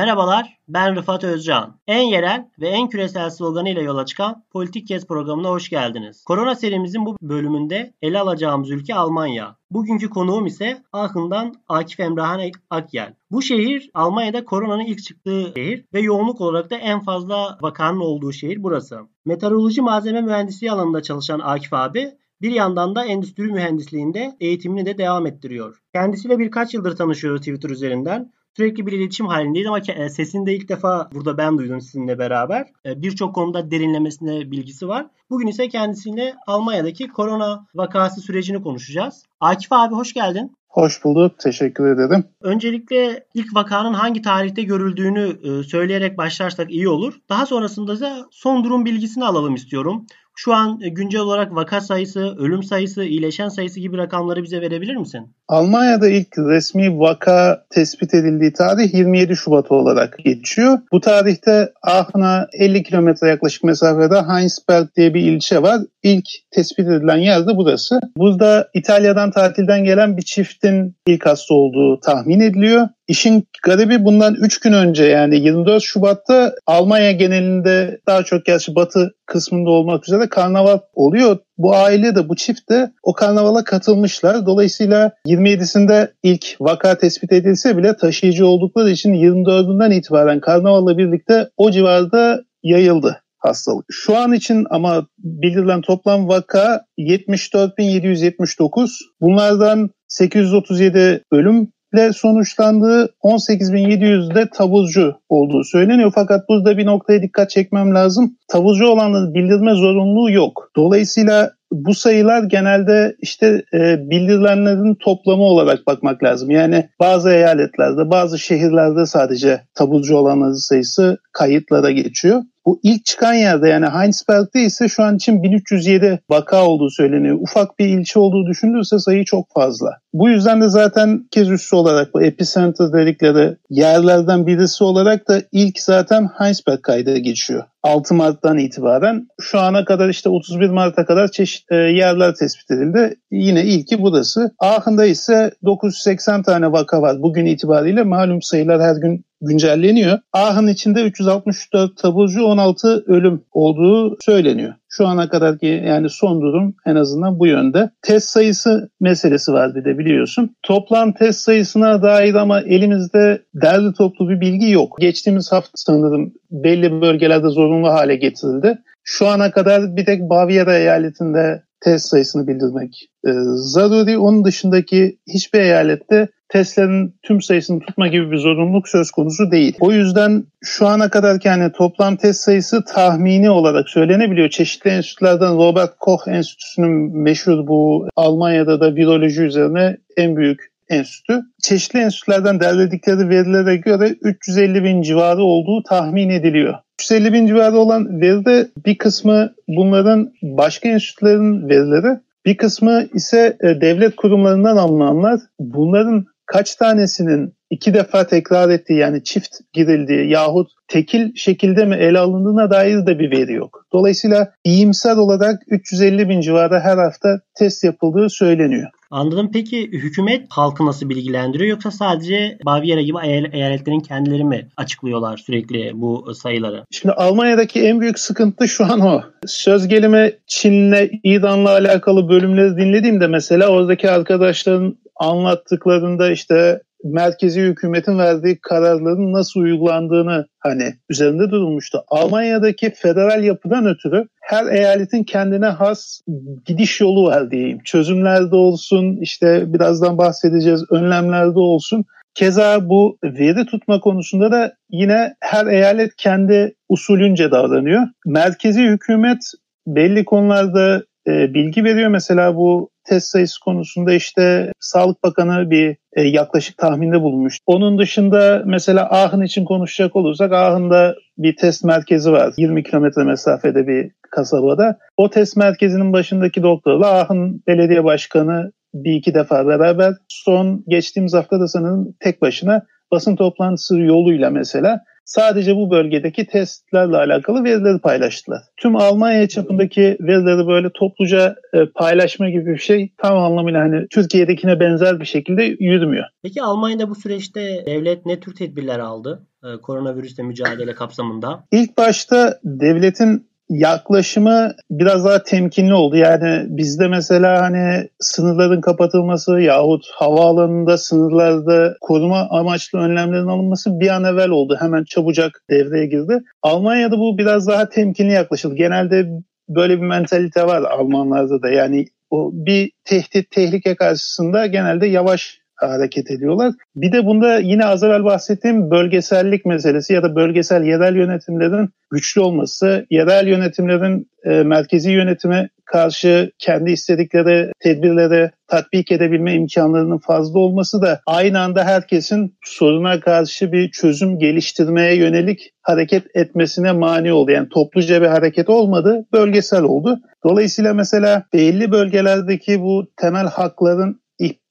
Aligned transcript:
Merhabalar, 0.00 0.58
ben 0.68 0.96
Rıfat 0.96 1.24
Özcan. 1.24 1.80
En 1.86 2.02
yerel 2.02 2.48
ve 2.60 2.68
en 2.68 2.88
küresel 2.88 3.30
sloganıyla 3.30 3.82
yola 3.82 4.06
çıkan 4.06 4.44
Politik 4.50 4.88
Kes 4.88 5.06
programına 5.06 5.48
hoş 5.48 5.68
geldiniz. 5.68 6.24
Korona 6.24 6.54
serimizin 6.54 7.06
bu 7.06 7.16
bölümünde 7.22 7.94
ele 8.02 8.18
alacağımız 8.20 8.70
ülke 8.70 8.94
Almanya. 8.94 9.56
Bugünkü 9.70 10.10
konuğum 10.10 10.46
ise 10.46 10.82
Aachen'dan 10.92 11.54
Akif 11.68 12.00
Emrahan 12.00 12.40
Akyel. 12.70 13.14
Bu 13.30 13.42
şehir 13.42 13.90
Almanya'da 13.94 14.44
koronanın 14.44 14.84
ilk 14.84 15.02
çıktığı 15.02 15.52
şehir 15.56 15.84
ve 15.94 16.00
yoğunluk 16.00 16.40
olarak 16.40 16.70
da 16.70 16.76
en 16.76 17.00
fazla 17.00 17.58
vakanın 17.60 18.00
olduğu 18.00 18.32
şehir 18.32 18.62
burası. 18.62 18.98
Meteoroloji 19.24 19.82
malzeme 19.82 20.20
mühendisliği 20.20 20.72
alanında 20.72 21.02
çalışan 21.02 21.40
Akif 21.40 21.72
abi 21.72 22.12
bir 22.42 22.50
yandan 22.50 22.94
da 22.94 23.04
endüstri 23.04 23.42
mühendisliğinde 23.42 24.36
eğitimini 24.40 24.86
de 24.86 24.98
devam 24.98 25.26
ettiriyor. 25.26 25.82
Kendisiyle 25.92 26.38
birkaç 26.38 26.74
yıldır 26.74 26.96
tanışıyoruz 26.96 27.40
Twitter 27.40 27.70
üzerinden. 27.70 28.32
Sürekli 28.56 28.86
bir 28.86 28.92
iletişim 28.92 29.26
halindeyiz 29.26 29.66
ama 29.66 29.78
e, 29.78 30.08
sesini 30.08 30.46
de 30.46 30.54
ilk 30.54 30.68
defa 30.68 31.10
burada 31.14 31.38
ben 31.38 31.58
duydum 31.58 31.80
sizinle 31.80 32.18
beraber. 32.18 32.66
E, 32.86 33.02
birçok 33.02 33.34
konuda 33.34 33.70
derinlemesine 33.70 34.50
bilgisi 34.50 34.88
var. 34.88 35.06
Bugün 35.30 35.46
ise 35.46 35.68
kendisiyle 35.68 36.34
Almanya'daki 36.46 37.08
korona 37.08 37.66
vakası 37.74 38.20
sürecini 38.20 38.62
konuşacağız. 38.62 39.24
Akif 39.40 39.72
abi 39.72 39.94
hoş 39.94 40.12
geldin. 40.14 40.52
Hoş 40.68 41.04
bulduk. 41.04 41.38
Teşekkür 41.38 41.94
ederim. 41.94 42.24
Öncelikle 42.40 43.26
ilk 43.34 43.54
vakanın 43.54 43.94
hangi 43.94 44.22
tarihte 44.22 44.62
görüldüğünü 44.62 45.38
e, 45.42 45.62
söyleyerek 45.62 46.18
başlarsak 46.18 46.70
iyi 46.70 46.88
olur. 46.88 47.14
Daha 47.28 47.46
sonrasında 47.46 48.00
da 48.00 48.26
son 48.30 48.64
durum 48.64 48.84
bilgisini 48.84 49.24
alalım 49.24 49.54
istiyorum. 49.54 50.06
Şu 50.44 50.54
an 50.54 50.80
e, 50.82 50.88
güncel 50.88 51.20
olarak 51.20 51.54
vaka 51.54 51.80
sayısı, 51.80 52.36
ölüm 52.38 52.62
sayısı, 52.62 53.04
iyileşen 53.04 53.48
sayısı 53.48 53.80
gibi 53.80 53.96
rakamları 53.96 54.42
bize 54.42 54.60
verebilir 54.60 54.96
misin? 54.96 55.20
Almanya'da 55.48 56.08
ilk 56.08 56.38
resmi 56.38 56.98
vaka 56.98 57.64
tespit 57.70 58.14
edildiği 58.14 58.52
tarih 58.52 58.94
27 58.94 59.36
Şubat 59.36 59.70
olarak 59.70 60.18
geçiyor. 60.24 60.78
Bu 60.92 61.00
tarihte 61.00 61.72
Aachen'a 61.82 62.46
50 62.52 62.82
kilometre 62.82 63.28
yaklaşık 63.28 63.64
mesafede 63.64 64.22
Heinsberg 64.22 64.86
diye 64.96 65.14
bir 65.14 65.20
ilçe 65.20 65.62
var. 65.62 65.80
İlk 66.02 66.26
tespit 66.50 66.88
edilen 66.88 67.18
yer 67.18 67.46
de 67.46 67.56
burası. 67.56 68.00
Burada 68.16 68.68
İtalya'dan 68.74 69.30
tatilden 69.30 69.84
gelen 69.84 70.16
bir 70.16 70.22
çiftin 70.22 70.96
ilk 71.06 71.26
hasta 71.26 71.54
olduğu 71.54 72.00
tahmin 72.00 72.40
ediliyor. 72.40 72.88
İşin 73.10 73.48
garibi 73.62 74.04
bundan 74.04 74.34
3 74.34 74.60
gün 74.60 74.72
önce 74.72 75.04
yani 75.04 75.36
24 75.36 75.82
Şubat'ta 75.82 76.54
Almanya 76.66 77.12
genelinde 77.12 78.00
daha 78.06 78.22
çok 78.22 78.44
gerçi 78.44 78.74
batı 78.74 79.10
kısmında 79.26 79.70
olmak 79.70 80.08
üzere 80.08 80.28
karnaval 80.28 80.78
oluyor. 80.94 81.38
Bu 81.58 81.76
aile 81.76 82.14
de 82.14 82.28
bu 82.28 82.36
çift 82.36 82.70
de 82.70 82.92
o 83.02 83.12
karnavala 83.12 83.64
katılmışlar. 83.64 84.46
Dolayısıyla 84.46 85.12
27'sinde 85.26 86.10
ilk 86.22 86.56
vaka 86.60 86.98
tespit 86.98 87.32
edilse 87.32 87.76
bile 87.76 87.96
taşıyıcı 87.96 88.46
oldukları 88.46 88.90
için 88.90 89.12
24'ünden 89.12 89.94
itibaren 89.94 90.40
karnavalla 90.40 90.98
birlikte 90.98 91.50
o 91.56 91.70
civarda 91.70 92.40
yayıldı 92.62 93.22
hastalık. 93.38 93.86
Şu 93.90 94.16
an 94.16 94.32
için 94.32 94.66
ama 94.70 95.06
bildirilen 95.18 95.80
toplam 95.80 96.28
vaka 96.28 96.84
74.779. 96.98 98.90
Bunlardan 99.20 99.90
837 100.08 101.24
ölüm 101.32 101.72
ile 101.94 102.12
sonuçlandığı 102.12 103.14
18.700'de 103.24 104.50
tavuzcu 104.50 105.14
olduğu 105.28 105.64
söyleniyor. 105.64 106.12
Fakat 106.14 106.48
burada 106.48 106.78
bir 106.78 106.86
noktaya 106.86 107.22
dikkat 107.22 107.50
çekmem 107.50 107.94
lazım. 107.94 108.36
Tavuzcu 108.48 108.86
olanların 108.86 109.34
bildirme 109.34 109.74
zorunluluğu 109.74 110.30
yok. 110.30 110.70
Dolayısıyla 110.76 111.50
bu 111.72 111.94
sayılar 111.94 112.42
genelde 112.42 113.16
işte 113.20 113.64
e, 113.74 114.10
bildirilenlerin 114.10 114.94
toplamı 114.94 115.42
olarak 115.42 115.86
bakmak 115.86 116.22
lazım. 116.22 116.50
Yani 116.50 116.88
bazı 117.00 117.30
eyaletlerde, 117.30 118.10
bazı 118.10 118.38
şehirlerde 118.38 119.06
sadece 119.06 119.60
tavuzcu 119.74 120.16
olanların 120.16 120.68
sayısı 120.68 121.18
kayıtlara 121.32 121.90
geçiyor. 121.90 122.42
Bu 122.66 122.80
ilk 122.82 123.04
çıkan 123.04 123.34
yerde 123.34 123.68
yani 123.68 123.86
Heinsberg'de 123.86 124.60
ise 124.60 124.88
şu 124.88 125.02
an 125.02 125.16
için 125.16 125.42
1307 125.42 126.20
vaka 126.30 126.66
olduğu 126.66 126.90
söyleniyor. 126.90 127.38
Ufak 127.40 127.78
bir 127.78 127.86
ilçe 127.86 128.18
olduğu 128.18 128.46
düşünülürse 128.46 128.98
sayı 128.98 129.24
çok 129.24 129.46
fazla. 129.54 129.90
Bu 130.12 130.28
yüzden 130.28 130.60
de 130.60 130.68
zaten 130.68 131.28
kez 131.30 131.50
üssü 131.50 131.76
olarak 131.76 132.14
bu 132.14 132.22
epicenter 132.22 132.92
dedikleri 132.92 133.56
yerlerden 133.70 134.46
birisi 134.46 134.84
olarak 134.84 135.28
da 135.28 135.42
ilk 135.52 135.80
zaten 135.80 136.28
Heinsberg 136.38 136.82
kayda 136.82 137.18
geçiyor. 137.18 137.64
6 137.82 138.14
Mart'tan 138.14 138.58
itibaren 138.58 139.28
şu 139.40 139.60
ana 139.60 139.84
kadar 139.84 140.08
işte 140.08 140.28
31 140.28 140.70
Mart'a 140.70 141.06
kadar 141.06 141.28
çeşitli 141.28 141.76
e, 141.76 141.78
yerler 141.78 142.34
tespit 142.34 142.70
edildi. 142.70 143.14
Yine 143.30 143.64
ilki 143.64 144.02
burası. 144.02 144.50
Aachen'da 144.58 145.04
ise 145.04 145.50
980 145.64 146.42
tane 146.42 146.72
vaka 146.72 147.02
var 147.02 147.22
bugün 147.22 147.46
itibariyle. 147.46 148.02
Malum 148.02 148.42
sayılar 148.42 148.82
her 148.82 148.96
gün 148.96 149.24
güncelleniyor. 149.40 150.18
Aachen 150.32 150.66
içinde 150.66 151.02
364 151.02 151.96
taburcu 151.96 152.44
16 152.44 153.04
ölüm 153.06 153.42
olduğu 153.52 154.16
söyleniyor. 154.20 154.74
Şu 154.92 155.06
ana 155.06 155.28
kadarki 155.28 155.66
yani 155.66 156.08
son 156.10 156.40
durum 156.40 156.74
en 156.86 156.96
azından 156.96 157.38
bu 157.38 157.46
yönde. 157.46 157.90
Test 158.02 158.28
sayısı 158.28 158.90
meselesi 159.00 159.52
var 159.52 159.74
bir 159.74 159.84
de 159.84 159.98
biliyorsun. 159.98 160.56
Toplam 160.62 161.12
test 161.12 161.40
sayısına 161.40 162.02
dair 162.02 162.34
ama 162.34 162.60
elimizde 162.60 163.42
derli 163.54 163.92
toplu 163.94 164.28
bir 164.28 164.40
bilgi 164.40 164.70
yok. 164.70 164.96
Geçtiğimiz 165.00 165.52
hafta 165.52 165.70
sanırım 165.74 166.32
belli 166.50 167.00
bölgelerde 167.00 167.48
zorunlu 167.48 167.88
hale 167.88 168.16
getirildi. 168.16 168.78
Şu 169.04 169.26
ana 169.26 169.50
kadar 169.50 169.96
bir 169.96 170.04
tek 170.04 170.20
Bavyera 170.20 170.78
eyaletinde 170.78 171.62
test 171.80 172.06
sayısını 172.06 172.46
bildirmek 172.46 173.10
e, 173.26 173.30
zaruri. 173.54 174.18
Onun 174.18 174.44
dışındaki 174.44 175.18
hiçbir 175.34 175.60
eyalette 175.60 176.28
testlerin 176.52 177.14
tüm 177.22 177.42
sayısını 177.42 177.80
tutma 177.80 178.08
gibi 178.08 178.30
bir 178.30 178.36
zorunluluk 178.36 178.88
söz 178.88 179.10
konusu 179.10 179.50
değil. 179.50 179.76
O 179.80 179.92
yüzden 179.92 180.44
şu 180.62 180.86
ana 180.86 181.10
kadar 181.10 181.40
yani 181.44 181.72
toplam 181.72 182.16
test 182.16 182.40
sayısı 182.40 182.84
tahmini 182.84 183.50
olarak 183.50 183.88
söylenebiliyor. 183.88 184.48
Çeşitli 184.48 184.90
enstitülerden 184.90 185.56
Robert 185.56 185.98
Koch 185.98 186.28
Enstitüsü'nün 186.28 187.18
meşhur 187.18 187.66
bu 187.66 188.08
Almanya'da 188.16 188.80
da 188.80 188.94
viroloji 188.94 189.42
üzerine 189.42 189.96
en 190.16 190.36
büyük 190.36 190.70
enstitü. 190.88 191.40
Çeşitli 191.62 191.98
enstitülerden 191.98 192.60
derledikleri 192.60 193.28
verilere 193.28 193.76
göre 193.76 194.08
350 194.22 194.84
bin 194.84 195.02
civarı 195.02 195.42
olduğu 195.42 195.82
tahmin 195.82 196.28
ediliyor. 196.28 196.74
350 197.00 197.32
bin 197.32 197.46
civarı 197.46 197.76
olan 197.76 198.20
veride 198.20 198.68
bir 198.86 198.98
kısmı 198.98 199.52
bunların 199.68 200.32
başka 200.42 200.88
enstitülerin 200.88 201.68
verileri, 201.68 202.20
bir 202.46 202.56
kısmı 202.56 203.06
ise 203.14 203.56
e, 203.60 203.80
devlet 203.80 204.16
kurumlarından 204.16 204.76
alınanlar. 204.76 205.40
Bunların 205.60 206.26
kaç 206.52 206.74
tanesinin 206.74 207.54
iki 207.70 207.94
defa 207.94 208.26
tekrar 208.26 208.68
ettiği 208.68 208.98
yani 208.98 209.24
çift 209.24 209.56
girildiği 209.72 210.30
yahut 210.30 210.70
tekil 210.88 211.34
şekilde 211.34 211.84
mi 211.84 211.96
ele 211.96 212.18
alındığına 212.18 212.70
dair 212.70 213.06
de 213.06 213.18
bir 213.18 213.30
veri 213.30 213.52
yok. 213.52 213.86
Dolayısıyla 213.92 214.52
iyimser 214.64 215.16
olarak 215.16 215.62
350 215.68 216.28
bin 216.28 216.40
civarı 216.40 216.80
her 216.80 216.98
hafta 216.98 217.40
test 217.58 217.84
yapıldığı 217.84 218.30
söyleniyor. 218.30 218.90
Anladım. 219.10 219.50
Peki 219.52 219.88
hükümet 219.92 220.46
halkı 220.50 220.86
nasıl 220.86 221.08
bilgilendiriyor 221.08 221.70
yoksa 221.70 221.90
sadece 221.90 222.58
Bavyera 222.66 223.00
gibi 223.00 223.18
eyaletlerin 223.52 224.00
kendileri 224.00 224.44
mi 224.44 224.68
açıklıyorlar 224.76 225.36
sürekli 225.36 225.90
bu 225.94 226.34
sayıları? 226.34 226.84
Şimdi 226.90 227.14
Almanya'daki 227.14 227.80
en 227.80 228.00
büyük 228.00 228.18
sıkıntı 228.18 228.68
şu 228.68 228.84
an 228.84 229.00
o. 229.00 229.22
Söz 229.46 229.88
gelimi 229.88 230.32
Çin'le, 230.46 231.10
İran'la 231.24 231.70
alakalı 231.70 232.28
bölümleri 232.28 232.76
dinlediğimde 232.76 233.26
mesela 233.26 233.68
oradaki 233.68 234.10
arkadaşların 234.10 234.96
anlattıklarında 235.20 236.30
işte 236.30 236.80
merkezi 237.04 237.62
hükümetin 237.62 238.18
verdiği 238.18 238.58
kararların 238.62 239.32
nasıl 239.32 239.60
uygulandığını 239.60 240.46
hani 240.58 240.94
üzerinde 241.08 241.50
durulmuştu. 241.50 242.02
Almanya'daki 242.08 242.90
federal 242.90 243.44
yapıdan 243.44 243.86
ötürü 243.86 244.26
her 244.40 244.66
eyaletin 244.66 245.24
kendine 245.24 245.66
has 245.66 246.20
gidiş 246.64 247.00
yolu 247.00 247.24
var 247.24 247.50
diyeyim. 247.50 247.78
Çözümlerde 247.84 248.56
olsun, 248.56 249.18
işte 249.20 249.74
birazdan 249.74 250.18
bahsedeceğiz, 250.18 250.84
önlemlerde 250.90 251.58
olsun. 251.58 252.04
Keza 252.34 252.88
bu 252.88 253.18
veri 253.24 253.66
tutma 253.66 254.00
konusunda 254.00 254.52
da 254.52 254.72
yine 254.90 255.34
her 255.40 255.66
eyalet 255.66 256.16
kendi 256.16 256.74
usulünce 256.88 257.50
davranıyor. 257.50 258.02
Merkezi 258.26 258.82
hükümet 258.82 259.38
belli 259.86 260.24
konularda 260.24 261.02
e, 261.26 261.54
bilgi 261.54 261.84
veriyor. 261.84 262.08
Mesela 262.08 262.56
bu 262.56 262.90
test 263.10 263.28
sayısı 263.28 263.60
konusunda 263.60 264.12
işte 264.12 264.72
Sağlık 264.80 265.24
Bakanı 265.24 265.70
bir 265.70 265.96
e, 266.12 266.22
yaklaşık 266.22 266.78
tahminde 266.78 267.20
bulunmuş. 267.20 267.58
Onun 267.66 267.98
dışında 267.98 268.62
mesela 268.66 269.10
Aachen 269.10 269.40
için 269.40 269.64
konuşacak 269.64 270.16
olursak 270.16 270.52
Aachen'da 270.52 271.14
bir 271.38 271.56
test 271.56 271.84
merkezi 271.84 272.32
var. 272.32 272.54
20 272.56 272.82
kilometre 272.82 273.24
mesafede 273.24 273.86
bir 273.86 274.10
kasabada. 274.30 274.98
O 275.16 275.30
test 275.30 275.56
merkezinin 275.56 276.12
başındaki 276.12 276.62
doktorla 276.62 277.06
Aachen 277.06 277.60
Belediye 277.66 278.04
Başkanı 278.04 278.72
bir 278.94 279.12
iki 279.12 279.34
defa 279.34 279.66
beraber 279.66 280.14
son 280.28 280.84
geçtiğimiz 280.88 281.34
hafta 281.34 281.60
da 281.60 281.68
sanırım 281.68 282.14
tek 282.20 282.42
başına 282.42 282.82
basın 283.12 283.36
toplantısı 283.36 283.98
yoluyla 283.98 284.50
mesela 284.50 285.00
sadece 285.30 285.76
bu 285.76 285.90
bölgedeki 285.90 286.46
testlerle 286.46 287.16
alakalı 287.16 287.64
verileri 287.64 287.98
paylaştılar. 287.98 288.60
Tüm 288.76 288.96
Almanya 288.96 289.48
çapındaki 289.48 290.16
verileri 290.20 290.66
böyle 290.66 290.90
topluca 290.94 291.56
e, 291.72 291.86
paylaşma 291.86 292.50
gibi 292.50 292.66
bir 292.66 292.78
şey 292.78 293.12
tam 293.18 293.38
anlamıyla 293.38 293.80
hani 293.80 294.08
Türkiye'dekine 294.08 294.80
benzer 294.80 295.20
bir 295.20 295.24
şekilde 295.24 295.62
yürümüyor. 295.80 296.24
Peki 296.42 296.62
Almanya'da 296.62 297.10
bu 297.10 297.14
süreçte 297.14 297.82
devlet 297.86 298.26
ne 298.26 298.40
tür 298.40 298.54
tedbirler 298.54 298.98
aldı? 298.98 299.46
E, 299.64 299.80
koronavirüsle 299.80 300.42
mücadele 300.42 300.94
kapsamında. 300.94 301.64
İlk 301.72 301.98
başta 301.98 302.58
devletin 302.64 303.49
yaklaşımı 303.70 304.74
biraz 304.90 305.24
daha 305.24 305.42
temkinli 305.42 305.94
oldu. 305.94 306.16
Yani 306.16 306.66
bizde 306.68 307.08
mesela 307.08 307.62
hani 307.62 308.08
sınırların 308.20 308.80
kapatılması 308.80 309.60
yahut 309.60 310.06
havaalanında 310.14 310.98
sınırlarda 310.98 311.96
koruma 312.00 312.48
amaçlı 312.50 312.98
önlemlerin 312.98 313.46
alınması 313.46 314.00
bir 314.00 314.08
an 314.08 314.24
evvel 314.24 314.48
oldu. 314.48 314.76
Hemen 314.80 315.04
çabucak 315.04 315.62
devreye 315.70 316.06
girdi. 316.06 316.40
Almanya'da 316.62 317.18
bu 317.18 317.38
biraz 317.38 317.66
daha 317.66 317.88
temkinli 317.88 318.32
yaklaşıldı. 318.32 318.74
Genelde 318.74 319.26
böyle 319.68 319.96
bir 319.96 320.06
mentalite 320.06 320.66
var 320.66 320.82
Almanlarda 320.82 321.62
da. 321.62 321.70
Yani 321.70 322.06
o 322.30 322.50
bir 322.52 322.90
tehdit, 323.04 323.50
tehlike 323.50 323.94
karşısında 323.94 324.66
genelde 324.66 325.06
yavaş 325.06 325.59
hareket 325.88 326.30
ediyorlar. 326.30 326.72
Bir 326.96 327.12
de 327.12 327.26
bunda 327.26 327.58
yine 327.58 327.84
az 327.84 328.02
evvel 328.02 328.24
bahsettiğim 328.24 328.90
bölgesellik 328.90 329.66
meselesi 329.66 330.12
ya 330.12 330.22
da 330.22 330.36
bölgesel 330.36 330.84
yerel 330.84 331.16
yönetimlerin 331.16 331.88
güçlü 332.10 332.40
olması, 332.40 333.06
yerel 333.10 333.46
yönetimlerin 333.46 334.30
e, 334.44 334.62
merkezi 334.62 335.10
yönetime 335.10 335.68
karşı 335.84 336.50
kendi 336.58 336.90
istedikleri 336.90 337.72
tedbirleri 337.80 338.50
tatbik 338.68 339.12
edebilme 339.12 339.54
imkanlarının 339.54 340.18
fazla 340.18 340.58
olması 340.58 341.02
da 341.02 341.20
aynı 341.26 341.60
anda 341.60 341.84
herkesin 341.84 342.54
soruna 342.64 343.20
karşı 343.20 343.72
bir 343.72 343.90
çözüm 343.90 344.38
geliştirmeye 344.38 345.14
yönelik 345.16 345.72
hareket 345.82 346.36
etmesine 346.36 346.92
mani 346.92 347.32
oldu. 347.32 347.50
Yani 347.50 347.68
topluca 347.68 348.22
bir 348.22 348.26
hareket 348.26 348.68
olmadı, 348.68 349.26
bölgesel 349.32 349.82
oldu. 349.82 350.20
Dolayısıyla 350.44 350.94
mesela 350.94 351.44
belli 351.52 351.92
bölgelerdeki 351.92 352.80
bu 352.80 353.06
temel 353.16 353.46
hakların 353.46 354.20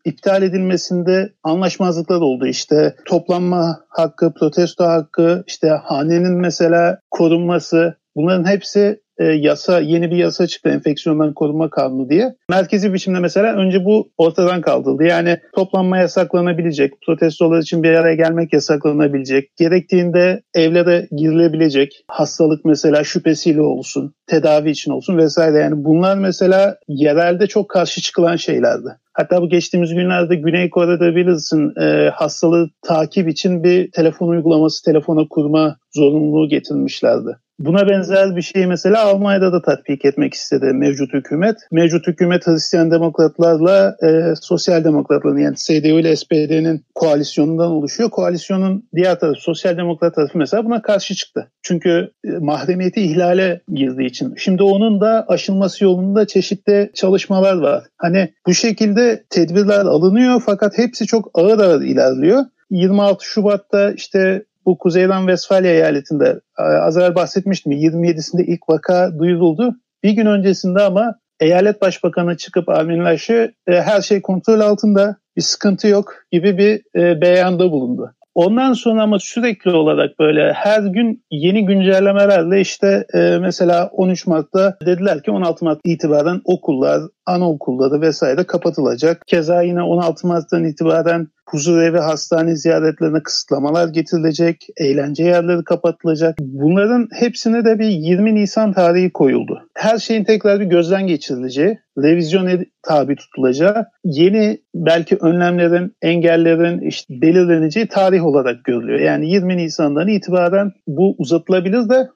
iptal 0.05 0.43
edilmesinde 0.43 1.33
anlaşmazlıklar 1.43 2.21
oldu. 2.21 2.47
İşte 2.47 2.95
toplanma 3.05 3.79
hakkı, 3.89 4.33
protesto 4.33 4.83
hakkı, 4.83 5.43
işte 5.47 5.69
hanenin 5.69 6.33
mesela 6.33 6.99
korunması 7.11 7.97
bunların 8.15 8.47
hepsi 8.47 9.01
e, 9.19 9.25
yasa 9.25 9.79
yeni 9.79 10.11
bir 10.11 10.17
yasa 10.17 10.47
çıktı 10.47 10.69
enfeksiyondan 10.69 11.33
korunma 11.33 11.69
kanunu 11.69 12.09
diye. 12.09 12.35
Merkezi 12.49 12.93
biçimde 12.93 13.19
mesela 13.19 13.55
önce 13.55 13.85
bu 13.85 14.09
ortadan 14.17 14.61
kaldırıldı. 14.61 15.03
Yani 15.03 15.37
toplanma 15.55 15.97
yasaklanabilecek, 15.97 16.93
protestolar 17.05 17.59
için 17.59 17.83
bir 17.83 17.91
araya 17.91 18.15
gelmek 18.15 18.53
yasaklanabilecek, 18.53 19.57
gerektiğinde 19.57 20.41
evlere 20.53 21.07
girilebilecek, 21.11 22.05
hastalık 22.07 22.65
mesela 22.65 23.03
şüphesiyle 23.03 23.61
olsun, 23.61 24.13
tedavi 24.27 24.69
için 24.69 24.91
olsun 24.91 25.17
vesaire. 25.17 25.57
Yani 25.57 25.85
bunlar 25.85 26.17
mesela 26.17 26.77
yerelde 26.87 27.47
çok 27.47 27.69
karşı 27.69 28.01
çıkılan 28.01 28.35
şeylerdi. 28.35 28.89
Hatta 29.13 29.41
bu 29.41 29.49
geçtiğimiz 29.49 29.93
günlerde 29.93 30.35
Güney 30.35 30.69
Kore'de 30.69 31.15
bilirsin 31.15 31.81
e, 31.81 32.09
hastalığı 32.09 32.69
takip 32.81 33.29
için 33.29 33.63
bir 33.63 33.91
telefon 33.91 34.27
uygulaması, 34.27 34.85
telefona 34.85 35.27
kurma 35.29 35.77
zorunluluğu 35.95 36.49
getirmişlerdi. 36.49 37.37
Buna 37.59 37.89
benzer 37.89 38.35
bir 38.35 38.41
şeyi 38.41 38.67
mesela 38.67 39.05
Almanya'da 39.05 39.53
da 39.53 39.61
tatbik 39.61 40.05
etmek 40.05 40.33
istedi 40.33 40.65
mevcut 40.65 41.13
hükümet. 41.13 41.57
Mevcut 41.71 42.07
hükümet 42.07 42.47
Hristiyan 42.47 42.91
demokratlarla 42.91 43.97
e, 44.03 44.33
sosyal 44.41 44.83
demokratların 44.83 45.37
yani 45.37 45.55
CDU 45.55 45.99
ile 45.99 46.15
SPD'nin 46.15 46.85
koalisyonundan 46.95 47.71
oluşuyor. 47.71 48.09
Koalisyonun 48.09 48.89
diğer 48.95 49.19
tarafı 49.19 49.41
sosyal 49.41 49.77
demokrat 49.77 50.15
tarafı 50.15 50.37
mesela 50.37 50.65
buna 50.65 50.81
karşı 50.81 51.15
çıktı. 51.15 51.51
Çünkü 51.61 52.11
e, 52.25 52.29
mahremiyeti 52.29 53.01
ihlale 53.01 53.61
girdiği 53.73 54.07
için. 54.07 54.33
Şimdi 54.37 54.63
onun 54.63 55.01
da 55.01 55.25
aşılması 55.27 55.83
yolunda 55.83 56.27
çeşitli 56.27 56.91
çalışmalar 56.93 57.57
var. 57.57 57.83
Hani 57.97 58.33
bu 58.47 58.53
şekilde 58.53 59.23
tedbirler 59.29 59.85
alınıyor 59.85 60.41
fakat 60.45 60.77
hepsi 60.77 61.05
çok 61.05 61.31
ağır 61.33 61.59
ağır 61.59 61.81
ilerliyor. 61.81 62.45
26 62.71 63.25
Şubat'ta 63.25 63.91
işte 63.91 64.43
bu 64.65 64.77
Kuzeyden 64.77 65.27
Vesfalya 65.27 65.71
eyaletinde 65.71 66.39
e, 66.59 66.61
az 66.61 66.97
evvel 66.97 67.15
bahsetmiştim 67.15 67.71
27'sinde 67.71 68.43
ilk 68.43 68.69
vaka 68.69 69.19
duyuruldu. 69.19 69.75
Bir 70.03 70.11
gün 70.11 70.25
öncesinde 70.25 70.81
ama 70.81 71.15
eyalet 71.39 71.81
başbakanı 71.81 72.37
çıkıp 72.37 72.69
Armin 72.69 73.05
Laschet 73.05 73.53
e, 73.67 73.81
her 73.81 74.01
şey 74.01 74.21
kontrol 74.21 74.59
altında 74.59 75.15
bir 75.37 75.41
sıkıntı 75.41 75.87
yok 75.87 76.13
gibi 76.31 76.57
bir 76.57 76.99
e, 77.01 77.21
beyanda 77.21 77.71
bulundu. 77.71 78.13
Ondan 78.35 78.73
sonra 78.73 79.03
ama 79.03 79.19
sürekli 79.19 79.71
olarak 79.71 80.19
böyle 80.19 80.53
her 80.53 80.81
gün 80.81 81.23
yeni 81.31 81.65
güncellemelerle 81.65 82.61
işte 82.61 83.05
e, 83.13 83.37
mesela 83.41 83.89
13 83.91 84.27
Mart'ta 84.27 84.77
dediler 84.85 85.23
ki 85.23 85.31
16 85.31 85.65
Mart 85.65 85.79
itibaren 85.85 86.41
okullar, 86.45 87.01
anaokulları 87.29 88.01
vesaire 88.01 88.43
kapatılacak. 88.43 89.21
Keza 89.27 89.61
yine 89.61 89.81
16 89.81 90.27
Mart'tan 90.27 90.63
itibaren 90.63 91.27
huzur 91.49 91.81
evi 91.81 91.97
hastane 91.97 92.55
ziyaretlerine 92.55 93.23
kısıtlamalar 93.23 93.87
getirilecek, 93.87 94.67
eğlence 94.77 95.23
yerleri 95.23 95.63
kapatılacak. 95.63 96.35
Bunların 96.39 97.07
hepsine 97.13 97.65
de 97.65 97.79
bir 97.79 97.87
20 97.87 98.35
Nisan 98.35 98.73
tarihi 98.73 99.11
koyuldu. 99.11 99.61
Her 99.75 99.97
şeyin 99.97 100.23
tekrar 100.23 100.59
bir 100.59 100.65
gözden 100.65 101.07
geçirileceği, 101.07 101.79
revizyon 101.97 102.65
tabi 102.83 103.15
tutulacağı, 103.15 103.85
yeni 104.03 104.57
belki 104.75 105.17
önlemlerin, 105.21 105.95
engellerin 106.01 106.81
işte 106.81 107.13
belirleneceği 107.21 107.87
tarih 107.87 108.25
olarak 108.25 108.63
görülüyor. 108.63 108.99
Yani 108.99 109.31
20 109.31 109.57
Nisan'dan 109.57 110.07
itibaren 110.07 110.71
bu 110.87 111.15
uzatılabilir 111.17 111.89
de 111.89 112.09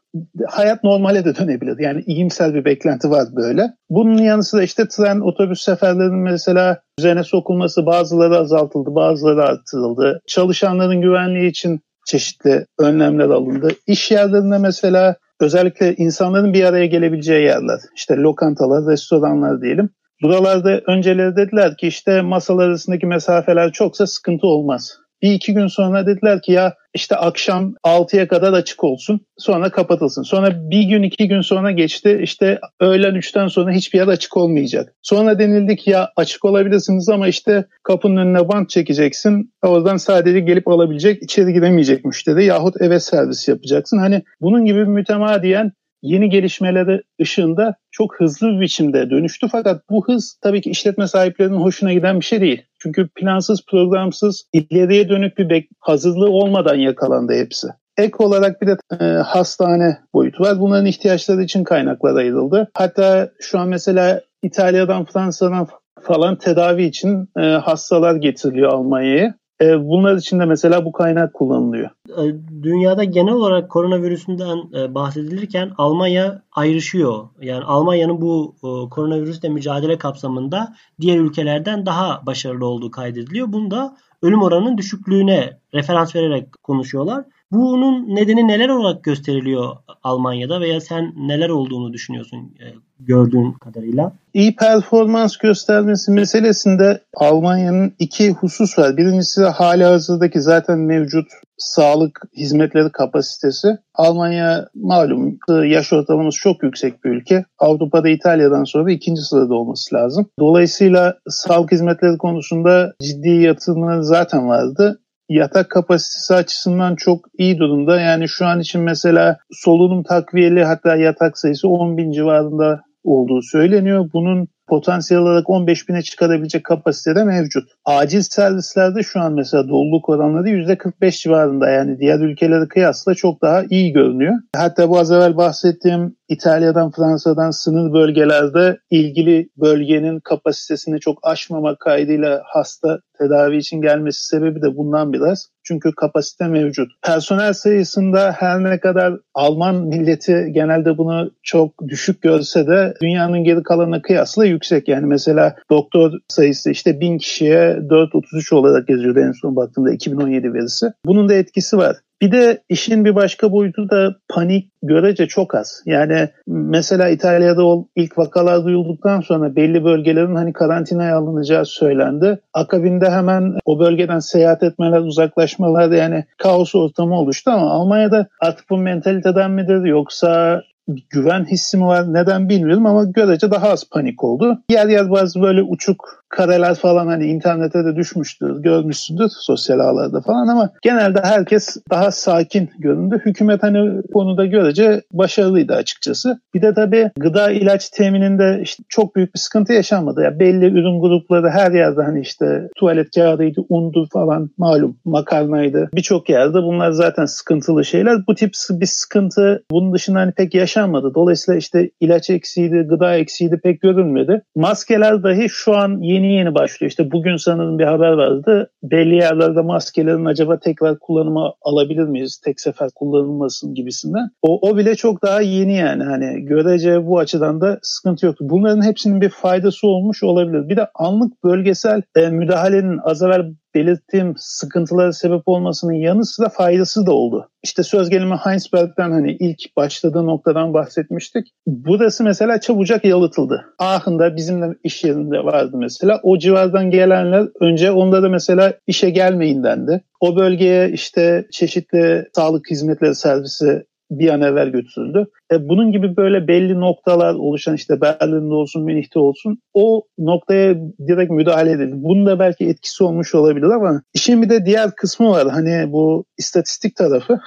hayat 0.48 0.83
normale 0.83 1.25
de 1.25 1.36
dönebilir. 1.36 1.80
Yani 1.80 2.04
iyimser 2.06 2.54
bir 2.54 2.65
beklenti 2.65 3.10
var 3.10 3.27
böyle. 3.36 3.74
Bunun 3.89 4.18
yanı 4.18 4.44
sıra 4.44 4.63
işte 4.63 4.88
tren, 4.88 5.19
otobüs 5.19 5.62
seferlerinin 5.62 6.19
mesela 6.19 6.81
düzene 7.00 7.24
sokulması 7.24 7.86
bazıları 7.86 8.38
azaltıldı, 8.38 8.95
bazıları 8.95 9.44
artırıldı. 9.44 10.21
Çalışanların 10.27 11.01
güvenliği 11.01 11.50
için 11.50 11.80
çeşitli 12.07 12.65
önlemler 12.80 13.30
alındı. 13.30 13.68
İş 13.88 14.12
yerlerinde 14.12 14.57
mesela 14.57 15.15
özellikle 15.42 15.95
insanların 15.95 16.54
bir 16.54 16.63
araya 16.63 16.86
gelebileceği 16.86 17.44
yerler, 17.44 17.80
işte 17.95 18.16
lokantalar, 18.16 18.92
restoranlar 18.92 19.62
diyelim. 19.62 19.89
Buralarda 20.24 20.81
önceleri 20.88 21.36
dediler 21.36 21.77
ki 21.77 21.88
işte 21.88 22.21
masalar 22.21 22.68
arasındaki 22.68 23.06
mesafeler 23.06 23.71
çoksa 23.71 24.07
sıkıntı 24.07 24.48
olmaz. 24.48 24.98
Bir 25.21 25.31
iki 25.31 25.54
gün 25.54 25.68
sonra 25.68 26.07
dediler 26.07 26.42
ki 26.42 26.51
ya 26.51 26.74
işte 26.94 27.16
akşam 27.16 27.74
6'ya 27.84 28.28
kadar 28.28 28.54
açık 28.54 28.84
olsun 28.84 29.19
sonra 29.38 29.72
kapatılsın. 29.72 30.24
Sonra 30.24 30.69
bir 30.69 30.84
gün 30.84 31.04
iki 31.04 31.28
gün 31.28 31.42
sonra 31.42 31.72
geçti 31.72 32.19
işte 32.24 32.60
öğlen 32.80 33.16
3'ten 33.16 33.48
sonra 33.48 33.72
hiçbir 33.72 34.00
yer 34.00 34.07
açık 34.07 34.38
olmayacak. 34.38 34.94
Sonra 35.01 35.40
denildi 35.40 35.75
ki 35.75 35.90
ya 35.90 36.10
açık 36.16 36.45
olabilirsiniz 36.45 37.10
ama 37.10 37.28
işte 37.28 37.66
kapının 37.84 38.18
önüne 38.18 38.48
bant 38.50 38.69
çekeceksin. 38.69 39.54
Oradan 39.62 39.98
sadece 39.98 40.40
gelip 40.40 40.68
alabilecek 40.68 41.24
içeri 41.24 41.54
giremeyecek 41.54 42.06
müşteri 42.06 42.45
yahut 42.45 42.81
eve 42.81 43.00
servis 43.00 43.47
yapacaksın. 43.47 43.97
Hani 43.97 44.23
bunun 44.42 44.66
gibi 44.66 44.85
mütemadiyen 44.85 45.71
yeni 46.04 46.30
gelişmeleri 46.30 47.02
ışığında 47.22 47.76
çok 47.92 48.19
hızlı 48.19 48.48
bir 48.48 48.62
biçimde 48.62 49.10
dönüştü. 49.10 49.48
Fakat 49.52 49.81
bu 49.90 50.07
hız 50.07 50.38
tabii 50.42 50.62
ki 50.62 50.69
işletme 50.69 51.07
sahiplerinin 51.07 51.62
hoşuna 51.62 51.94
giden 51.94 52.19
bir 52.19 52.26
şey 52.26 52.42
değil. 52.42 52.62
Çünkü 52.80 53.07
plansız, 53.07 53.66
programsız, 53.66 54.44
ileriye 54.54 55.10
dönük 55.10 55.38
bir 55.38 55.68
hazırlığı 55.80 56.30
olmadan 56.30 56.76
yakalandı 56.76 57.33
hepsi. 57.33 57.68
Ek 57.98 58.14
olarak 58.19 58.62
bir 58.62 58.68
de 58.68 58.78
e, 59.00 59.06
hastane 59.06 59.98
boyutu 60.14 60.44
var. 60.44 60.60
Bunların 60.60 60.86
ihtiyaçları 60.86 61.44
için 61.44 61.64
kaynaklar 61.64 62.16
ayrıldı. 62.16 62.69
Hatta 62.74 63.30
şu 63.40 63.60
an 63.60 63.68
mesela 63.68 64.22
İtalya'dan, 64.44 65.06
Fransa'dan 65.06 65.68
falan 66.02 66.36
tedavi 66.36 66.83
için 66.83 67.30
e, 67.38 67.42
hastalar 67.42 68.16
getiriliyor 68.16 68.74
Almanya'ya. 68.74 69.33
E, 69.63 69.87
bunlar 69.87 70.15
için 70.15 70.39
de 70.39 70.45
mesela 70.45 70.85
bu 70.85 70.91
kaynak 70.91 71.33
kullanılıyor. 71.33 71.89
E, 72.09 72.23
dünyada 72.63 73.03
genel 73.03 73.33
olarak 73.33 73.69
koronavirüsünden 73.71 74.57
e, 74.77 74.95
bahsedilirken 74.95 75.71
Almanya 75.77 76.41
ayrışıyor. 76.51 77.27
Yani 77.41 77.63
Almanya'nın 77.63 78.21
bu 78.21 78.55
koronavirüsle 78.91 79.49
mücadele 79.49 79.97
kapsamında 79.97 80.73
diğer 81.01 81.19
ülkelerden 81.19 81.85
daha 81.85 82.25
başarılı 82.25 82.65
olduğu 82.65 82.91
kaydediliyor. 82.91 83.53
Bunda 83.53 83.97
ölüm 84.21 84.41
oranının 84.41 84.77
düşüklüğüne 84.77 85.57
referans 85.73 86.15
vererek 86.15 86.63
konuşuyorlar. 86.63 87.25
Bunun 87.54 88.16
nedeni 88.16 88.48
neler 88.48 88.69
olarak 88.69 89.04
gösteriliyor 89.04 89.76
Almanya'da 90.04 90.62
veya 90.62 90.81
sen 90.81 91.14
neler 91.18 91.50
olduğunu 91.50 91.94
düşünüyorsun 91.94 92.38
e, 92.38 92.66
gördüğün 93.00 93.52
kadarıyla? 93.52 94.12
İyi 94.33 94.56
performans 94.56 95.38
göstermesi 95.38 96.12
meselesinde 96.12 97.02
Almanya'nın 97.14 97.94
iki 98.00 98.31
husus 98.31 98.80
var. 98.80 98.98
Birincisi 98.98 99.44
hali 99.44 99.83
hazırdaki 99.83 100.42
zaten 100.42 100.80
mevcut 100.80 101.28
sağlık 101.57 102.22
hizmetleri 102.38 102.92
kapasitesi. 102.92 103.68
Almanya 103.95 104.69
malum 104.76 105.38
yaş 105.66 105.94
ortalaması 105.94 106.40
çok 106.40 106.64
yüksek 106.64 107.04
bir 107.04 107.10
ülke. 107.10 107.45
Avrupa'da 107.60 108.10
İtalya'dan 108.10 108.64
sonra 108.64 108.92
ikinci 108.92 109.22
sırada 109.22 109.54
olması 109.54 109.95
lazım. 109.95 110.26
Dolayısıyla 110.40 111.18
sağlık 111.30 111.72
hizmetleri 111.72 112.18
konusunda 112.18 112.94
ciddi 113.02 113.30
yatırımları 113.30 114.04
zaten 114.04 114.48
vardı 114.48 115.00
yatak 115.33 115.69
kapasitesi 115.69 116.33
açısından 116.33 116.95
çok 116.95 117.25
iyi 117.37 117.57
durumda. 117.57 118.02
Yani 118.02 118.28
şu 118.30 118.45
an 118.45 118.59
için 118.59 118.81
mesela 118.81 119.37
solunum 119.52 120.04
takviyeli 120.04 120.63
hatta 120.63 120.95
yatak 120.95 121.37
sayısı 121.37 121.68
10 121.68 121.97
bin 121.97 122.11
civarında 122.11 122.81
olduğu 123.04 123.42
söyleniyor. 123.42 124.10
Bunun 124.14 124.48
potansiyel 124.68 125.24
olarak 125.24 125.50
15 125.50 125.90
bine 125.90 126.02
çıkarabilecek 126.02 126.64
kapasitede 126.64 127.24
mevcut. 127.24 127.69
Acil 127.86 128.22
servislerde 128.22 129.04
şu 129.04 129.19
an 129.19 129.33
mesela 129.33 129.68
doluluk 129.68 130.10
oranları 130.10 130.50
%45 130.50 131.22
civarında 131.22 131.69
yani 131.69 132.00
diğer 132.00 132.19
ülkelere 132.19 132.68
kıyasla 132.68 133.16
çok 133.16 133.42
daha 133.42 133.64
iyi 133.69 133.94
görünüyor. 133.94 134.33
Hatta 134.56 134.90
bu 134.90 135.00
az 135.00 135.12
evvel 135.12 135.38
bahsettiğim 135.38 136.16
İtalya'dan 136.30 136.92
Fransa'dan 136.92 137.52
sınır 137.52 137.94
bölgelerde 137.94 138.78
ilgili 138.90 139.50
bölgenin 139.57 140.19
kapasitesini 140.19 141.00
çok 141.00 141.19
aşmamak 141.24 141.80
kaydıyla 141.80 142.42
hasta 142.45 143.00
tedavi 143.18 143.57
için 143.57 143.81
gelmesi 143.81 144.28
sebebi 144.28 144.62
de 144.62 144.78
bundan 144.78 145.14
biraz. 145.14 145.50
Çünkü 145.63 145.91
kapasite 145.91 146.47
mevcut. 146.47 146.87
Personel 147.01 147.53
sayısında 147.53 148.31
her 148.31 148.63
ne 148.63 148.79
kadar 148.79 149.13
Alman 149.33 149.75
milleti 149.75 150.47
genelde 150.51 150.97
bunu 150.97 151.31
çok 151.43 151.87
düşük 151.87 152.21
görse 152.21 152.67
de 152.67 152.93
dünyanın 153.01 153.43
geri 153.43 153.63
kalanına 153.63 154.01
kıyasla 154.01 154.45
yüksek. 154.45 154.87
Yani 154.87 155.05
mesela 155.05 155.55
doktor 155.69 156.11
sayısı 156.27 156.71
işte 156.71 156.99
1000 156.99 157.17
kişiye 157.17 157.59
4.33 157.59 158.55
olarak 158.55 158.89
yazıyordu 158.89 159.19
en 159.19 159.31
son 159.31 159.55
baktığımda 159.55 159.93
2017 159.93 160.53
verisi. 160.53 160.85
Bunun 161.05 161.29
da 161.29 161.33
etkisi 161.33 161.77
var. 161.77 161.95
Bir 162.23 162.31
de 162.31 162.63
işin 162.69 163.06
bir 163.06 163.15
başka 163.15 163.51
boyutu 163.51 163.89
da 163.89 164.15
panik 164.30 164.71
görece 164.83 165.27
çok 165.27 165.56
az. 165.56 165.83
Yani 165.85 166.30
mesela 166.47 167.09
İtalya'da 167.09 167.65
o 167.65 167.87
ilk 167.95 168.18
vakalar 168.18 168.65
duyulduktan 168.65 169.21
sonra 169.21 169.56
belli 169.56 169.83
bölgelerin 169.83 170.35
hani 170.35 170.53
karantinaya 170.53 171.18
alınacağı 171.18 171.65
söylendi. 171.65 172.39
Akabinde 172.53 173.09
hemen 173.09 173.57
o 173.65 173.80
bölgeden 173.80 174.19
seyahat 174.19 174.63
etmeler, 174.63 174.99
uzaklaşmalar 174.99 175.92
yani 175.92 176.25
kaos 176.37 176.75
ortamı 176.75 177.19
oluştu 177.19 177.51
ama 177.51 177.71
Almanya'da 177.71 178.27
artık 178.39 178.69
bu 178.69 178.77
mentaliteden 178.77 179.51
midir 179.51 179.85
yoksa 179.85 180.61
güven 181.09 181.45
hissi 181.45 181.77
mi 181.77 181.85
var 181.85 182.13
neden 182.13 182.49
bilmiyorum 182.49 182.85
ama 182.85 183.03
görece 183.03 183.51
daha 183.51 183.69
az 183.69 183.89
panik 183.89 184.23
oldu. 184.23 184.59
Yer 184.69 184.87
yer 184.87 185.11
bazı 185.11 185.42
böyle 185.42 185.61
uçuk 185.61 186.22
kareler 186.35 186.75
falan 186.75 187.07
hani 187.07 187.25
internete 187.25 187.85
de 187.85 187.95
düşmüştür, 187.95 188.61
görmüşsündür 188.61 189.30
sosyal 189.30 189.80
ağlarda 189.80 190.21
falan 190.21 190.47
ama 190.47 190.69
genelde 190.81 191.19
herkes 191.23 191.78
daha 191.92 192.11
sakin 192.11 192.69
göründü. 192.80 193.21
Hükümet 193.25 193.63
hani 193.63 194.02
konuda 194.13 194.45
görece 194.45 195.02
başarılıydı 195.11 195.73
açıkçası. 195.73 196.40
Bir 196.54 196.61
de 196.61 196.73
tabii 196.73 197.11
gıda 197.19 197.52
ilaç 197.52 197.90
temininde 197.90 198.59
işte 198.63 198.83
çok 198.90 199.16
büyük 199.16 199.35
bir 199.35 199.40
sıkıntı 199.40 199.73
yaşanmadı. 199.73 200.21
Ya 200.21 200.25
yani 200.25 200.40
belli 200.40 200.66
ürün 200.66 201.02
grupları 201.02 201.49
her 201.49 201.71
yerde 201.71 202.02
hani 202.02 202.21
işte 202.21 202.69
tuvalet 202.78 203.16
kağıdıydı, 203.16 203.61
undu 203.69 204.07
falan 204.13 204.49
malum 204.57 204.97
makarnaydı. 205.06 205.90
Birçok 205.94 206.30
yerde 206.30 206.57
bunlar 206.63 206.92
zaten 206.92 207.25
sıkıntılı 207.25 207.85
şeyler. 207.85 208.28
Bu 208.28 208.35
tip 208.35 208.52
bir 208.69 208.85
sıkıntı 208.85 209.63
bunun 209.71 209.94
dışında 209.94 210.19
hani 210.19 210.31
pek 210.31 210.56
yaşanmadı. 210.56 211.11
Dolayısıyla 211.16 211.57
işte 211.57 211.90
ilaç 211.99 212.30
eksiğiydi, 212.30 212.85
gıda 212.90 213.16
eksiğiydi 213.16 213.59
pek 213.63 213.81
görülmedi. 213.81 214.42
Maskeler 214.56 215.23
dahi 215.23 215.47
şu 215.49 215.75
an 215.75 215.99
yeni 216.02 216.22
yeni 216.23 216.44
yeni 216.44 216.56
başlıyor. 216.56 216.89
İşte 216.89 217.11
bugün 217.11 217.35
sanırım 217.35 217.80
bir 217.80 217.83
haber 217.83 218.11
vardı. 218.11 218.71
Belli 218.83 219.15
yerlerde 219.15 219.61
maskelerin 219.61 220.25
acaba 220.25 220.59
tekrar 220.59 220.99
kullanıma 220.99 221.53
alabilir 221.61 222.03
miyiz? 222.03 222.42
Tek 222.45 222.61
sefer 222.61 222.89
kullanılmasın 222.95 223.73
gibisinden. 223.73 224.30
O, 224.42 224.69
o 224.69 224.77
bile 224.77 224.95
çok 224.95 225.23
daha 225.23 225.42
yeni 225.42 225.77
yani. 225.77 226.03
Hani 226.03 226.45
görece 226.45 227.07
bu 227.07 227.19
açıdan 227.19 227.61
da 227.61 227.80
sıkıntı 227.81 228.25
yok. 228.25 228.35
Bunların 228.39 228.85
hepsinin 228.85 229.21
bir 229.21 229.30
faydası 229.30 229.87
olmuş 229.87 230.23
olabilir. 230.23 230.69
Bir 230.69 230.77
de 230.77 230.87
anlık 230.95 231.44
bölgesel 231.44 232.01
e, 232.15 232.30
müdahalenin 232.30 232.99
az 233.03 233.23
evvel 233.23 233.45
belirttiğim 233.75 234.33
sıkıntılara 234.37 235.13
sebep 235.13 235.42
olmasının 235.45 235.94
yanı 235.94 236.25
sıra 236.25 236.49
faydası 236.49 237.06
da 237.06 237.11
oldu. 237.11 237.49
İşte 237.63 237.83
söz 237.83 238.09
gelimi 238.09 238.35
Heinsberg'den 238.35 239.11
hani 239.11 239.37
ilk 239.39 239.77
başladığı 239.77 240.25
noktadan 240.25 240.73
bahsetmiştik. 240.73 241.47
Burası 241.68 242.23
mesela 242.23 242.59
çabucak 242.59 243.06
yalıtıldı. 243.06 243.65
Aachen'da 243.80 244.35
bizim 244.35 244.61
de 244.61 244.65
iş 244.83 245.03
yerinde 245.03 245.37
vardı 245.37 245.77
mesela. 245.77 246.19
O 246.23 246.37
civardan 246.37 246.92
gelenler 246.92 247.47
önce 247.61 247.92
onda 247.92 248.23
da 248.23 248.30
mesela 248.30 248.73
işe 248.87 249.09
gelmeyin 249.09 249.63
dendi. 249.63 250.01
O 250.19 250.35
bölgeye 250.35 250.89
işte 250.89 251.47
çeşitli 251.51 252.25
sağlık 252.33 252.71
hizmetleri 252.71 253.15
servisi 253.15 253.85
bir 254.12 254.30
an 254.30 254.42
evvel 254.42 254.69
götürüldü. 254.69 255.26
E, 255.52 255.69
bunun 255.69 255.92
gibi 255.92 256.18
böyle 256.18 256.48
belli 256.48 256.80
noktalar 256.80 257.33
oluşan 257.33 257.76
işte 257.76 258.02
Berlin'de 258.02 258.54
olsun, 258.54 258.83
Münih'te 258.83 259.19
olsun 259.19 259.57
o 259.74 260.04
noktaya 260.18 260.76
direkt 261.07 261.31
müdahale 261.31 261.72
edildi. 261.72 261.94
Bunun 261.95 262.26
da 262.26 262.40
belki 262.40 262.66
etkisi 262.66 263.04
olmuş 263.04 263.36
olabilir 263.36 263.68
ama 263.68 264.02
işin 264.14 264.42
bir 264.42 264.50
de 264.50 264.66
diğer 264.66 264.92
kısmı 264.95 265.30
var. 265.30 265.48
Hani 265.50 265.92
bu 265.92 266.26
istatistik 266.38 266.95
tarafı. 266.95 267.40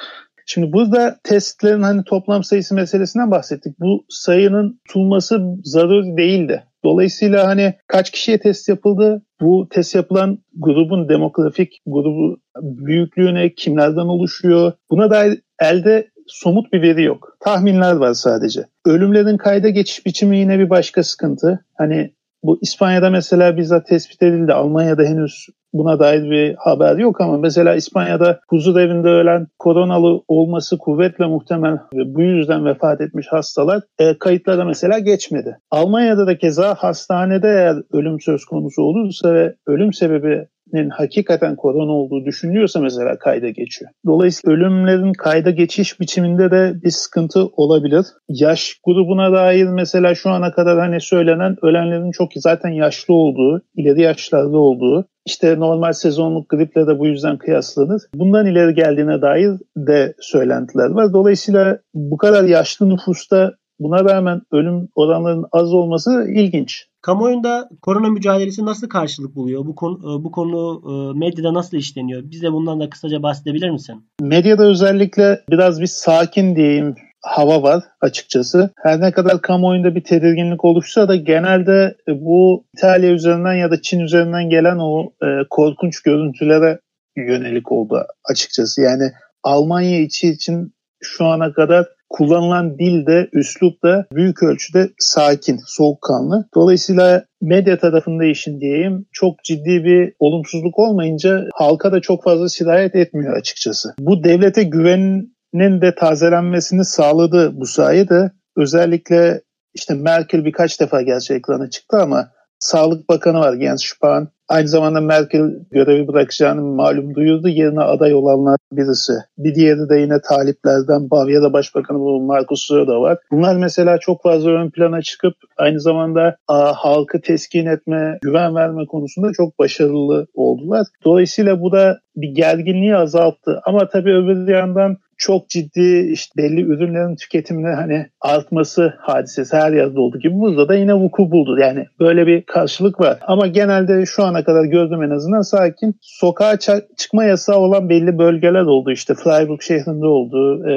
Şimdi 0.49 0.73
burada 0.73 1.17
testlerin 1.25 1.83
hani 1.83 2.05
toplam 2.05 2.45
sayısı 2.45 2.75
meselesinden 2.75 3.31
bahsettik. 3.31 3.81
Bu 3.81 4.05
sayının 4.09 4.81
tutulması 4.87 5.41
zaruri 5.65 6.17
değildi. 6.17 6.65
Dolayısıyla 6.85 7.47
hani 7.47 7.75
kaç 7.87 8.11
kişiye 8.11 8.39
test 8.39 8.69
yapıldı? 8.69 9.23
Bu 9.41 9.69
test 9.71 9.95
yapılan 9.95 10.39
grubun 10.57 11.09
demografik 11.09 11.83
grubu 11.87 12.39
büyüklüğüne 12.63 13.55
kimlerden 13.55 14.07
oluşuyor? 14.07 14.73
Buna 14.91 15.11
dair 15.11 15.41
elde 15.61 16.11
somut 16.27 16.73
bir 16.73 16.83
veri 16.83 17.03
yok. 17.03 17.37
Tahminler 17.41 17.97
var 17.97 18.15
sadece. 18.15 18.65
Ölümlerin 18.87 19.37
kayda 19.37 19.69
geçiş 19.69 20.07
biçimi 20.07 20.39
yine 20.39 20.59
bir 20.59 20.71
başka 20.71 21.03
sıkıntı. 21.03 21.65
Hani 21.79 22.13
bu 22.43 22.59
İspanya'da 22.63 23.11
mesela 23.11 23.57
bizzat 23.57 23.87
tespit 23.87 24.23
edildi. 24.23 24.53
Almanya'da 24.53 25.03
henüz 25.03 25.47
buna 25.73 25.99
dair 25.99 26.31
bir 26.31 26.55
haber 26.59 26.97
yok 26.97 27.21
ama 27.21 27.39
mesela 27.39 27.75
İspanya'da 27.75 28.41
huzur 28.49 28.77
evinde 28.77 29.09
ölen 29.09 29.47
koronalı 29.59 30.23
olması 30.29 30.79
kuvvetle 30.79 31.27
muhtemel 31.27 31.79
ve 31.95 32.15
bu 32.15 32.23
yüzden 32.23 32.65
vefat 32.65 33.01
etmiş 33.01 33.27
hastalar 33.31 33.83
e, 33.99 34.19
kayıtlara 34.19 34.65
mesela 34.65 34.99
geçmedi. 34.99 35.59
Almanya'da 35.71 36.27
da 36.27 36.39
keza 36.39 36.75
hastanede 36.75 37.49
eğer 37.49 37.77
ölüm 37.93 38.21
söz 38.21 38.45
konusu 38.45 38.83
olursa 38.83 39.35
ve 39.35 39.55
ölüm 39.67 39.93
sebebi 39.93 40.47
hakikaten 40.91 41.57
korona 41.57 41.93
olduğu 41.93 42.25
düşünülüyorsa 42.25 42.81
mesela 42.81 43.19
kayda 43.19 43.49
geçiyor. 43.49 43.91
Dolayısıyla 44.07 44.57
ölümlerin 44.57 45.13
kayda 45.13 45.51
geçiş 45.51 46.01
biçiminde 46.01 46.51
de 46.51 46.75
bir 46.85 46.91
sıkıntı 46.91 47.47
olabilir. 47.47 48.07
Yaş 48.29 48.81
grubuna 48.85 49.33
dair 49.33 49.65
mesela 49.65 50.15
şu 50.15 50.31
ana 50.31 50.53
kadar 50.53 50.79
hani 50.79 51.01
söylenen 51.01 51.57
ölenlerin 51.63 52.11
çok 52.11 52.31
zaten 52.37 52.71
yaşlı 52.71 53.15
olduğu, 53.15 53.63
ileri 53.77 54.01
yaşlarda 54.03 54.59
olduğu, 54.59 55.09
işte 55.27 55.61
normal 55.61 55.93
sezonluk 55.93 56.49
griple 56.49 56.87
de 56.87 56.99
bu 56.99 57.07
yüzden 57.07 57.39
kıyaslanır. 57.39 58.03
Bundan 58.15 58.47
ileri 58.47 58.75
geldiğine 58.75 59.23
dair 59.23 59.53
de 59.77 60.15
söylentiler 60.21 60.91
var. 60.91 61.13
Dolayısıyla 61.13 61.79
bu 61.95 62.17
kadar 62.17 62.45
yaşlı 62.45 62.89
nüfusta 62.89 63.53
buna 63.81 64.05
rağmen 64.05 64.43
ölüm 64.53 64.89
oranlarının 64.95 65.47
az 65.53 65.73
olması 65.73 66.27
ilginç. 66.29 66.87
Kamuoyunda 67.03 67.69
korona 67.83 68.09
mücadelesi 68.09 68.65
nasıl 68.65 68.89
karşılık 68.89 69.35
buluyor? 69.35 69.67
Bu 69.67 69.75
konu, 69.75 69.99
e, 69.99 70.25
bu 70.25 70.31
konu 70.31 70.83
e, 70.85 71.19
medyada 71.19 71.55
nasıl 71.55 71.77
işleniyor? 71.77 72.23
Bize 72.31 72.53
bundan 72.53 72.81
da 72.81 72.91
kısaca 72.91 73.23
bahsedebilir 73.23 73.71
misin? 73.71 74.05
Medyada 74.21 74.67
özellikle 74.67 75.41
biraz 75.51 75.81
bir 75.81 75.87
sakin 75.87 76.57
diyeyim 76.57 76.95
hava 77.23 77.63
var 77.63 77.85
açıkçası. 78.01 78.71
Her 78.83 79.01
ne 79.01 79.13
kadar 79.13 79.43
kamuoyunda 79.43 79.95
bir 79.95 80.05
tedirginlik 80.05 80.65
oluşsa 80.65 81.09
da 81.09 81.17
genelde 81.17 81.97
bu 82.09 82.65
İtalya 82.77 83.11
üzerinden 83.11 83.55
ya 83.55 83.71
da 83.71 83.83
Çin 83.83 84.01
üzerinden 84.01 84.51
gelen 84.51 84.79
o 84.79 85.13
e, 85.23 85.27
korkunç 85.51 86.03
görüntülere 86.03 86.79
yönelik 87.17 87.73
oldu 87.73 88.07
açıkçası. 88.25 88.83
Yani 88.83 89.13
Almanya 89.43 90.01
içi 90.01 90.29
için 90.29 90.73
şu 91.03 91.25
ana 91.25 91.53
kadar 91.53 91.87
kullanılan 92.09 92.79
dil 92.79 93.07
de, 93.07 93.29
üslup 93.33 93.83
da 93.83 94.07
büyük 94.13 94.43
ölçüde 94.43 94.91
sakin, 94.99 95.61
soğukkanlı. 95.67 96.49
Dolayısıyla 96.55 97.25
medya 97.43 97.79
tarafında 97.79 98.25
işin 98.25 98.61
diyeyim 98.61 99.07
çok 99.13 99.45
ciddi 99.45 99.85
bir 99.85 100.13
olumsuzluk 100.19 100.79
olmayınca 100.79 101.45
halka 101.55 101.93
da 101.93 102.01
çok 102.01 102.25
fazla 102.25 102.49
sirayet 102.49 102.95
etmiyor 102.95 103.37
açıkçası. 103.37 103.95
Bu 103.99 104.25
devlete 104.25 104.63
güvenin 104.63 105.81
de 105.81 105.95
tazelenmesini 105.95 106.85
sağladı 106.85 107.61
bu 107.61 107.67
sayede. 107.67 108.31
Özellikle 108.57 109.41
işte 109.75 109.95
Merkel 109.95 110.45
birkaç 110.45 110.81
defa 110.81 111.03
gerçi 111.03 111.35
ekrana 111.35 111.71
çıktı 111.71 111.97
ama 111.97 112.29
Sağlık 112.59 113.09
Bakanı 113.09 113.39
var 113.39 113.57
Jens 113.61 113.85
Spahn. 113.85 114.29
Aynı 114.49 114.69
zamanda 114.69 115.01
Merkel 115.01 115.43
görevi 115.71 116.09
bırakacağını 116.09 116.63
malum 116.63 117.15
duyurdu. 117.15 117.49
Yerine 117.49 117.81
aday 117.81 118.15
olanlar 118.15 118.57
birisi. 118.73 119.13
Bir 119.39 119.55
diğeri 119.55 119.89
de 119.89 119.99
yine 119.99 120.21
taliplerden 120.21 121.11
Bavyera 121.11 121.53
Başbakanı 121.53 121.99
bu 121.99 122.21
Markus 122.21 122.67
Söder 122.67 122.95
var. 122.95 123.19
Bunlar 123.31 123.57
mesela 123.57 123.99
çok 123.99 124.23
fazla 124.23 124.51
ön 124.51 124.71
plana 124.71 125.03
çıkıp 125.03 125.35
aynı 125.57 125.81
zamanda 125.81 126.37
a, 126.49 126.73
halkı 126.73 127.21
teskin 127.21 127.67
etme, 127.67 128.19
güven 128.23 128.55
verme 128.55 128.87
konusunda 128.87 129.33
çok 129.33 129.59
başarılı 129.59 130.27
oldular. 130.35 130.87
Dolayısıyla 131.05 131.61
bu 131.61 131.73
da 131.73 132.01
bir 132.17 132.29
gerginliği 132.29 132.97
azalttı. 132.97 133.61
Ama 133.65 133.89
tabii 133.89 134.15
öbür 134.15 134.49
yandan 134.49 134.97
çok 135.19 135.49
ciddi 135.49 136.11
işte 136.13 136.33
belli 136.37 136.61
ürünlerin 136.61 137.17
tüketimine 137.17 137.75
hani 137.75 138.07
artması 138.21 138.95
hadisesi 138.99 139.57
her 139.57 139.73
yerde 139.73 140.01
olduğu 140.01 140.19
gibi 140.19 140.35
burada 140.35 140.69
da 140.69 140.75
yine 140.75 140.95
vuku 140.95 141.31
buldu. 141.31 141.59
Yani 141.61 141.87
böyle 142.01 142.27
bir 142.27 142.43
karşılık 142.43 143.01
var. 143.01 143.19
Ama 143.23 143.47
genelde 143.47 144.07
şu 144.07 144.25
ana 144.25 144.45
kadar 144.45 144.65
gördüm 144.65 145.03
en 145.03 145.11
azından 145.11 145.43
sakin. 145.43 145.97
Sokağa 146.01 146.57
çıkma 146.97 147.25
yasağı 147.25 147.59
olan 147.59 147.89
belli 147.89 148.19
bölgeler 148.19 148.63
oldu. 148.63 148.91
İşte 148.91 149.15
Freiburg 149.15 149.63
şehrinde 149.63 150.07
oldu. 150.07 150.69
E, 150.69 150.73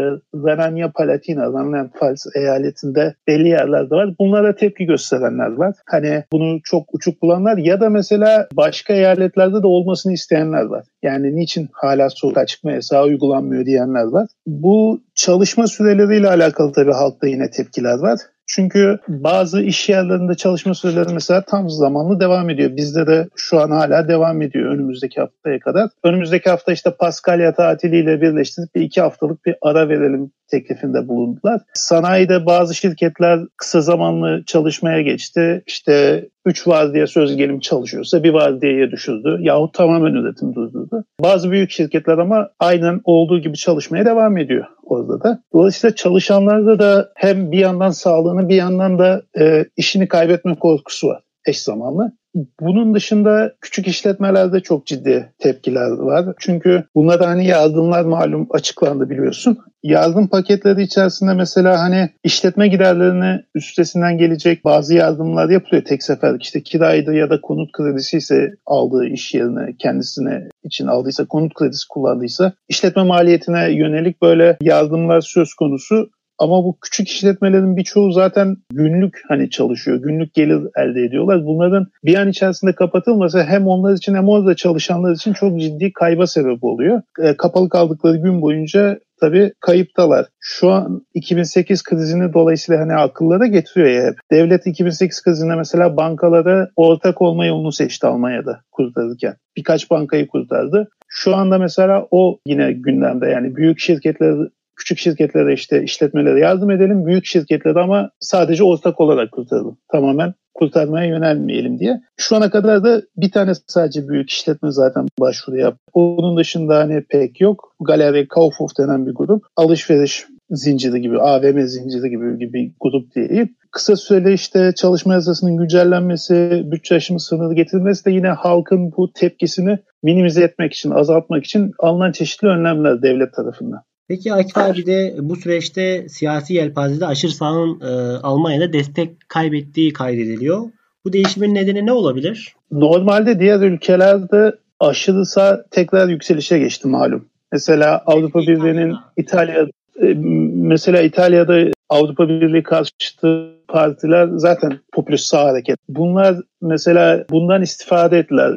Renania 0.47 0.91
Palatina, 0.91 1.43
Rheinland-Pfalz 1.43 2.37
eyaletinde 2.37 3.13
belli 3.27 3.47
yerlerde 3.47 3.95
var. 3.95 4.09
Bunlara 4.19 4.55
tepki 4.55 4.85
gösterenler 4.85 5.51
var. 5.51 5.75
Hani 5.85 6.23
bunu 6.31 6.59
çok 6.63 6.83
uçuk 6.93 7.21
bulanlar 7.21 7.57
ya 7.57 7.81
da 7.81 7.89
mesela 7.89 8.47
başka 8.53 8.93
eyaletlerde 8.93 9.63
de 9.63 9.67
olmasını 9.67 10.13
isteyenler 10.13 10.63
var. 10.63 10.85
Yani 11.03 11.35
niçin 11.35 11.69
hala 11.71 12.09
sokağa 12.09 12.45
çıkma 12.45 12.71
yasağı 12.71 13.03
uygulanmıyor 13.03 13.65
diyenler 13.65 14.03
var. 14.03 14.28
Bu 14.47 15.01
çalışma 15.15 15.67
süreleriyle 15.67 16.29
alakalı 16.29 16.71
tabii 16.71 16.91
halkta 16.91 17.27
yine 17.27 17.49
tepkiler 17.49 17.99
var. 17.99 18.19
Çünkü 18.47 18.97
bazı 19.07 19.61
iş 19.61 19.89
yerlerinde 19.89 20.35
çalışma 20.35 20.73
süreleri 20.73 21.13
mesela 21.13 21.41
tam 21.41 21.69
zamanlı 21.69 22.19
devam 22.19 22.49
ediyor. 22.49 22.75
Bizde 22.75 23.07
de 23.07 23.27
şu 23.35 23.59
an 23.59 23.71
hala 23.71 24.07
devam 24.07 24.41
ediyor 24.41 24.73
önümüzdeki 24.73 25.21
haftaya 25.21 25.59
kadar. 25.59 25.89
Önümüzdeki 26.03 26.49
hafta 26.49 26.71
işte 26.71 26.91
Paskalya 26.99 27.53
tatiliyle 27.53 28.21
birleştirip 28.21 28.75
bir 28.75 28.81
iki 28.81 29.01
haftalık 29.01 29.45
bir 29.45 29.55
ara 29.61 29.89
verelim 29.89 30.31
teklifinde 30.51 31.07
bulundular. 31.07 31.61
Sanayide 31.73 32.45
bazı 32.45 32.75
şirketler 32.75 33.39
kısa 33.57 33.81
zamanlı 33.81 34.43
çalışmaya 34.45 35.01
geçti. 35.01 35.63
İşte 35.67 36.25
3 36.45 36.67
diye 36.93 37.07
söz 37.07 37.35
gelim 37.35 37.59
çalışıyorsa 37.59 38.23
bir 38.23 38.33
vardiyaya 38.33 38.91
düşürdü 38.91 39.37
yahut 39.39 39.73
tamamen 39.73 40.13
üretim 40.13 40.55
durdurdu. 40.55 41.03
Bazı 41.21 41.51
büyük 41.51 41.71
şirketler 41.71 42.17
ama 42.17 42.49
aynen 42.59 43.01
olduğu 43.03 43.39
gibi 43.39 43.57
çalışmaya 43.57 44.05
devam 44.05 44.37
ediyor 44.37 44.65
orada 44.83 45.23
da. 45.23 45.43
Dolayısıyla 45.53 45.95
çalışanlarda 45.95 46.79
da 46.79 47.11
hem 47.15 47.51
bir 47.51 47.57
yandan 47.57 47.91
sağlığını 47.91 48.49
bir 48.49 48.55
yandan 48.55 48.99
da 48.99 49.21
e, 49.39 49.65
işini 49.77 50.07
kaybetme 50.07 50.55
korkusu 50.55 51.07
var 51.07 51.21
eş 51.49 51.61
zamanlı. 51.61 52.11
Bunun 52.59 52.93
dışında 52.93 53.53
küçük 53.61 53.87
işletmelerde 53.87 54.59
çok 54.59 54.85
ciddi 54.85 55.33
tepkiler 55.39 55.91
var. 55.91 56.25
Çünkü 56.39 56.83
bunlar 56.95 57.21
hani 57.21 57.47
yardımlar 57.47 58.05
malum 58.05 58.47
açıklandı 58.51 59.09
biliyorsun. 59.09 59.57
Yardım 59.83 60.27
paketleri 60.27 60.81
içerisinde 60.83 61.33
mesela 61.33 61.79
hani 61.79 62.09
işletme 62.23 62.67
giderlerini 62.67 63.41
üstesinden 63.55 64.17
gelecek 64.17 64.65
bazı 64.65 64.95
yardımlar 64.95 65.49
yapılıyor 65.49 65.83
tek 65.83 66.03
seferlik. 66.03 66.43
İşte 66.43 66.63
kiraydı 66.63 67.13
ya 67.13 67.29
da 67.29 67.41
konut 67.41 67.71
kredisi 67.71 68.17
ise 68.17 68.55
aldığı 68.65 69.05
iş 69.05 69.33
yerine 69.33 69.75
kendisine 69.79 70.49
için 70.63 70.87
aldıysa 70.87 71.25
konut 71.25 71.53
kredisi 71.53 71.87
kullandıysa 71.89 72.53
işletme 72.69 73.03
maliyetine 73.03 73.71
yönelik 73.71 74.21
böyle 74.21 74.57
yardımlar 74.61 75.21
söz 75.21 75.53
konusu. 75.53 76.09
Ama 76.39 76.63
bu 76.63 76.77
küçük 76.81 77.07
işletmelerin 77.09 77.77
birçoğu 77.77 78.11
zaten 78.11 78.57
günlük 78.73 79.21
hani 79.27 79.49
çalışıyor, 79.49 79.97
günlük 79.97 80.33
gelir 80.33 80.61
elde 80.77 81.03
ediyorlar. 81.03 81.45
Bunların 81.45 81.87
bir 82.03 82.15
an 82.15 82.29
içerisinde 82.29 82.73
kapatılması 82.73 83.43
hem 83.43 83.67
onlar 83.67 83.93
için 83.93 84.15
hem 84.15 84.29
orada 84.29 84.55
çalışanlar 84.55 85.11
için 85.11 85.33
çok 85.33 85.59
ciddi 85.59 85.93
kayba 85.93 86.27
sebep 86.27 86.63
oluyor. 86.63 87.01
E, 87.19 87.37
kapalı 87.37 87.69
kaldıkları 87.69 88.17
gün 88.17 88.41
boyunca 88.41 88.99
tabii 89.19 89.53
kayıptalar. 89.59 90.25
Şu 90.39 90.69
an 90.69 91.05
2008 91.13 91.83
krizini 91.83 92.33
dolayısıyla 92.33 92.81
hani 92.81 92.93
akıllara 92.93 93.47
getiriyor 93.47 93.89
ya 93.89 94.07
hep. 94.07 94.15
Devlet 94.31 94.67
2008 94.67 95.23
krizinde 95.23 95.55
mesela 95.55 95.97
bankalara 95.97 96.69
ortak 96.75 97.21
olma 97.21 97.45
yolunu 97.45 97.71
seçti 97.71 98.07
Almanya'da 98.07 98.61
kurtarırken. 98.71 99.35
Birkaç 99.57 99.91
bankayı 99.91 100.27
kurtardı. 100.27 100.89
Şu 101.07 101.35
anda 101.35 101.57
mesela 101.57 102.07
o 102.11 102.39
yine 102.45 102.71
gündemde 102.71 103.25
yani 103.27 103.55
büyük 103.55 103.79
şirketler 103.79 104.35
küçük 104.79 104.97
şirketlere 104.97 105.53
işte 105.53 105.83
işletmelere 105.83 106.39
yardım 106.39 106.71
edelim. 106.71 107.05
Büyük 107.05 107.25
şirketlere 107.25 107.79
ama 107.79 108.09
sadece 108.19 108.63
ortak 108.63 108.99
olarak 108.99 109.31
kurtaralım. 109.31 109.77
Tamamen 109.91 110.33
kurtarmaya 110.53 111.07
yönelmeyelim 111.07 111.79
diye. 111.79 112.01
Şu 112.17 112.35
ana 112.35 112.49
kadar 112.49 112.83
da 112.83 113.01
bir 113.17 113.31
tane 113.31 113.51
sadece 113.67 114.07
büyük 114.07 114.29
işletme 114.29 114.71
zaten 114.71 115.07
başvuru 115.19 115.57
yaptı. 115.57 115.79
Onun 115.93 116.37
dışında 116.37 116.77
hani 116.77 117.03
pek 117.09 117.41
yok. 117.41 117.75
Galeri 117.79 118.27
Kaufhof 118.27 118.77
denen 118.79 119.05
bir 119.05 119.13
grup. 119.13 119.43
Alışveriş 119.55 120.25
zinciri 120.49 121.01
gibi, 121.01 121.19
AVM 121.19 121.61
zinciri 121.61 122.09
gibi, 122.09 122.39
gibi 122.39 122.73
grup 122.79 123.15
değil. 123.15 123.47
Kısa 123.71 123.95
süreli 123.95 124.33
işte 124.33 124.71
çalışma 124.75 125.13
yasasının 125.13 125.57
güncellenmesi, 125.57 126.63
bütçe 126.65 126.95
aşımı 126.95 127.19
sınırı 127.19 127.53
getirilmesi 127.53 128.05
de 128.05 128.11
yine 128.11 128.27
halkın 128.27 128.91
bu 128.97 129.13
tepkisini 129.13 129.79
minimize 130.03 130.43
etmek 130.43 130.73
için, 130.73 130.91
azaltmak 130.91 131.45
için 131.45 131.71
alınan 131.79 132.11
çeşitli 132.11 132.47
önlemler 132.47 133.01
devlet 133.01 133.33
tarafından. 133.33 133.81
Peki 134.09 134.33
Akif 134.33 134.57
abi 134.57 134.85
de 134.85 135.15
bu 135.19 135.35
süreçte 135.35 136.09
siyasi 136.09 136.53
yelpazede 136.53 137.05
aşırı 137.05 137.31
sağın 137.31 137.81
e, 137.81 138.17
Almanya'da 138.23 138.73
destek 138.73 139.29
kaybettiği 139.29 139.93
kaydediliyor. 139.93 140.61
Bu 141.05 141.13
değişimin 141.13 141.55
nedeni 141.55 141.85
ne 141.85 141.91
olabilir? 141.91 142.55
Normalde 142.71 143.39
diğer 143.39 143.59
ülkelerde 143.59 144.55
aşırı 144.79 145.25
sağ 145.25 145.65
tekrar 145.71 146.09
yükselişe 146.09 146.59
geçti 146.59 146.87
malum. 146.87 147.25
Mesela 147.51 148.03
Avrupa 148.05 148.39
Birliği'nin 148.39 148.95
İtalya 149.17 149.67
e, 150.01 150.13
mesela 150.53 151.01
İtalya'da 151.01 151.71
Avrupa 151.89 152.29
Birliği 152.29 152.63
karşıtı 152.63 153.49
partiler 153.67 154.29
zaten 154.35 154.79
popülist 154.93 155.25
sağ 155.25 155.43
hareket. 155.43 155.77
Bunlar 155.89 156.35
mesela 156.61 157.25
bundan 157.29 157.61
istifade 157.61 158.17
ettiler. 158.17 158.53